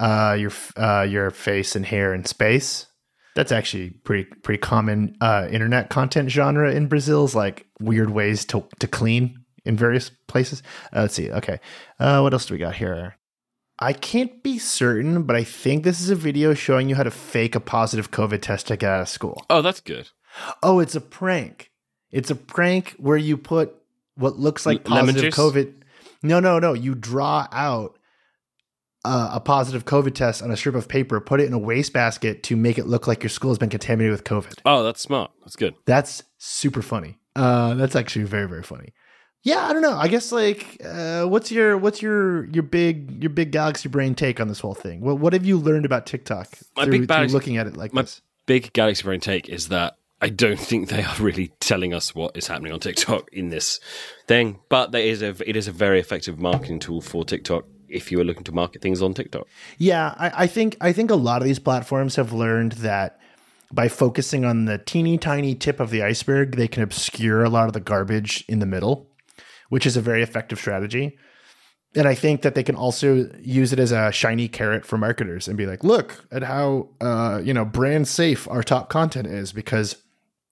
[0.00, 2.86] uh, your uh, your face and hair in space.
[3.34, 7.24] That's actually pretty pretty common uh, internet content genre in Brazil.
[7.24, 10.62] Is like weird ways to to clean in various places.
[10.94, 11.30] Uh, let's see.
[11.30, 11.58] Okay.
[11.98, 13.16] Uh, what else do we got here?
[13.78, 17.10] I can't be certain, but I think this is a video showing you how to
[17.10, 19.44] fake a positive COVID test to get out of school.
[19.50, 20.10] Oh, that's good.
[20.62, 21.70] Oh, it's a prank.
[22.12, 23.74] It's a prank where you put
[24.14, 25.34] what looks like L- positive?
[25.34, 25.74] COVID.
[26.22, 26.72] No, no, no.
[26.72, 27.98] You draw out
[29.04, 32.42] uh, a positive COVID test on a strip of paper, put it in a wastebasket
[32.44, 34.58] to make it look like your school has been contaminated with COVID.
[34.64, 35.30] Oh, that's smart.
[35.40, 35.74] That's good.
[35.84, 37.18] That's super funny.
[37.36, 38.92] Uh, that's actually very, very funny.
[39.42, 39.96] Yeah, I don't know.
[39.96, 44.40] I guess like, uh, what's your what's your your big your big galaxy brain take
[44.40, 45.02] on this whole thing?
[45.02, 47.92] What what have you learned about TikTok My through, big galaxy- looking at it like
[47.92, 48.22] my- this?
[48.46, 52.36] Big Galaxy Brain take is that I don't think they are really telling us what
[52.36, 53.80] is happening on TikTok in this
[54.26, 58.10] thing, but there is a it is a very effective marketing tool for TikTok if
[58.10, 59.46] you were looking to market things on TikTok.
[59.78, 63.18] Yeah, I, I think I think a lot of these platforms have learned that
[63.72, 67.66] by focusing on the teeny tiny tip of the iceberg, they can obscure a lot
[67.66, 69.10] of the garbage in the middle,
[69.68, 71.18] which is a very effective strategy.
[71.96, 75.46] And I think that they can also use it as a shiny carrot for marketers
[75.46, 79.52] and be like, look at how uh, you know brand safe our top content is
[79.52, 79.96] because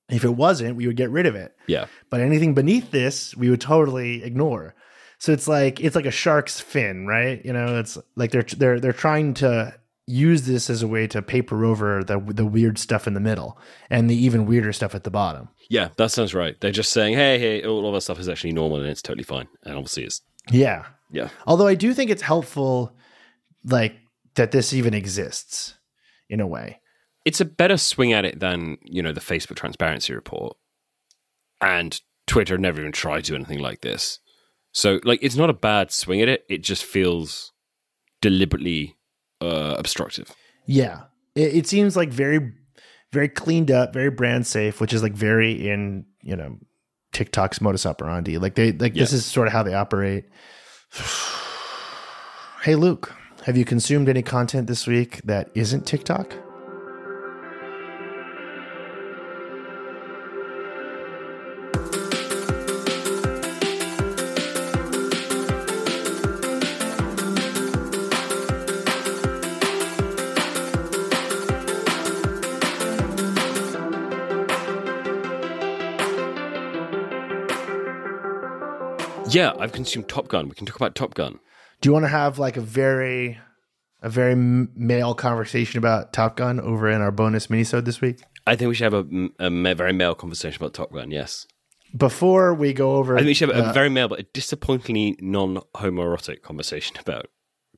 [0.09, 1.57] if it wasn't, we would get rid of it.
[1.67, 1.87] Yeah.
[2.11, 4.75] But anything beneath this, we would totally ignore.
[5.23, 7.41] So it's like it's like a shark's fin, right?
[7.45, 9.73] You know, it's like they're they're they're trying to
[10.05, 13.57] use this as a way to paper over the the weird stuff in the middle
[13.89, 15.49] and the even weirder stuff at the bottom.
[15.71, 16.61] Yeah, that sounds right.
[16.61, 19.23] They're just saying, hey, hey, all of our stuff is actually normal and it's totally
[19.23, 19.47] fine.
[19.63, 20.87] And obviously it's Yeah.
[21.13, 21.29] yeah.
[21.47, 22.97] Although I do think it's helpful
[23.63, 23.95] like
[24.35, 25.79] that this even exists
[26.29, 26.81] in a way.
[27.25, 30.57] It's a better swing at it than, you know, the Facebook transparency report.
[31.61, 34.19] And Twitter never even tried to do anything like this.
[34.73, 36.45] So like it's not a bad swing at it.
[36.49, 37.53] It just feels
[38.21, 38.97] deliberately
[39.41, 40.35] uh, obstructive.
[40.67, 41.03] Yeah.
[41.35, 42.53] It, it seems like very,
[43.13, 46.59] very cleaned up, very brand safe, which is like very in, you know,
[47.13, 48.39] TikTok's modus operandi.
[48.39, 50.25] Like they, like this is sort of how they operate.
[52.63, 53.15] hey, Luke,
[53.45, 56.42] have you consumed any content this week that isn't TikTok?
[79.35, 80.49] Yeah, I've consumed Top Gun.
[80.49, 81.39] We can talk about Top Gun.
[81.81, 83.39] Do you want to have like a very,
[84.03, 88.21] a very male conversation about Top Gun over in our bonus minisode this week?
[88.47, 91.11] I think we should have a, a very male conversation about Top Gun.
[91.11, 91.47] Yes,
[91.97, 94.25] Before we go over, I think we should have a uh, very male, but a
[94.35, 97.27] disappointingly non-homoerotic conversation about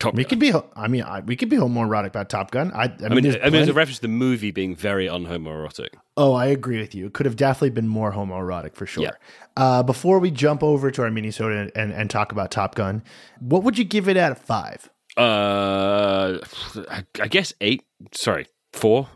[0.04, 0.28] Top we Gun.
[0.28, 0.52] could be.
[0.76, 2.70] I mean, I, we could be homoerotic about Top Gun.
[2.72, 5.06] I, I mean, I mean, I mean, there's a reference to the movie being very
[5.06, 5.88] unhomoerotic.
[6.16, 7.06] Oh, I agree with you.
[7.06, 9.04] It could have definitely been more homoerotic for sure.
[9.04, 9.12] Yeah.
[9.56, 13.02] Uh, before we jump over to our minisode and, and, and talk about Top Gun,
[13.40, 14.90] what would you give it out of five?
[15.16, 16.38] Uh,
[16.90, 17.84] I, I guess eight.
[18.12, 19.08] Sorry, four.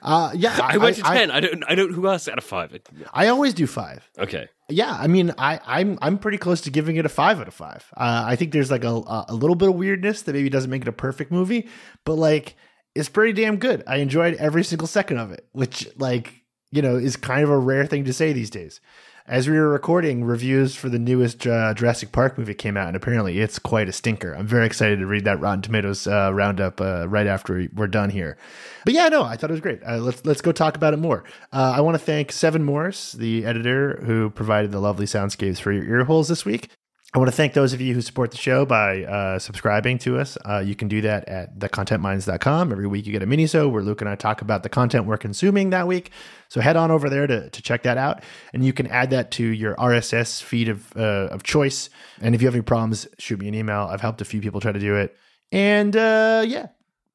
[0.00, 1.30] Uh, yeah, I, went to ten.
[1.30, 1.64] I, don't.
[1.68, 1.92] I don't.
[1.92, 2.74] Who else out of five?
[3.12, 4.08] I, always do five.
[4.18, 4.48] Okay.
[4.70, 7.54] Yeah, I mean, I, I'm I'm pretty close to giving it a five out of
[7.54, 7.84] five.
[7.96, 10.82] Uh, I think there's like a a little bit of weirdness that maybe doesn't make
[10.82, 11.68] it a perfect movie,
[12.04, 12.56] but like
[12.94, 13.82] it's pretty damn good.
[13.86, 17.58] I enjoyed every single second of it, which like you know is kind of a
[17.58, 18.80] rare thing to say these days.
[19.28, 22.96] As we were recording, reviews for the newest uh, Jurassic Park movie came out, and
[22.96, 24.32] apparently it's quite a stinker.
[24.32, 28.08] I'm very excited to read that Rotten Tomatoes uh, roundup uh, right after we're done
[28.08, 28.38] here.
[28.86, 29.82] But yeah, no, I thought it was great.
[29.86, 31.24] Uh, let's let's go talk about it more.
[31.52, 35.72] Uh, I want to thank Seven Morris, the editor who provided the lovely soundscapes for
[35.72, 36.70] your ear holes this week.
[37.14, 40.18] I want to thank those of you who support the show by uh, subscribing to
[40.18, 40.36] us.
[40.44, 42.70] Uh, you can do that at thecontentmines.com.
[42.70, 45.16] Every week you get a minisode where Luke and I talk about the content we're
[45.16, 46.10] consuming that week.
[46.50, 48.22] So head on over there to, to check that out.
[48.52, 51.88] And you can add that to your RSS feed of, uh, of choice.
[52.20, 53.88] And if you have any problems, shoot me an email.
[53.90, 55.16] I've helped a few people try to do it.
[55.50, 56.66] And uh, yeah,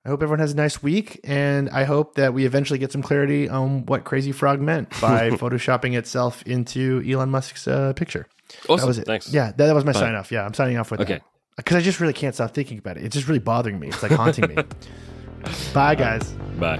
[0.06, 1.20] I hope everyone has a nice week.
[1.24, 5.30] And I hope that we eventually get some clarity on what Crazy Frog meant by
[5.30, 8.26] photoshopping itself into Elon Musk's uh, picture.
[8.70, 8.78] Awesome.
[8.78, 9.06] That was it.
[9.06, 9.32] Thanks.
[9.32, 10.32] Yeah, that, that was my sign off.
[10.32, 11.20] Yeah, I'm signing off with Okay.
[11.56, 13.04] Because I just really can't stop thinking about it.
[13.04, 13.88] It's just really bothering me.
[13.88, 14.56] It's like haunting me.
[15.74, 16.32] Bye, guys.
[16.60, 16.80] Bye.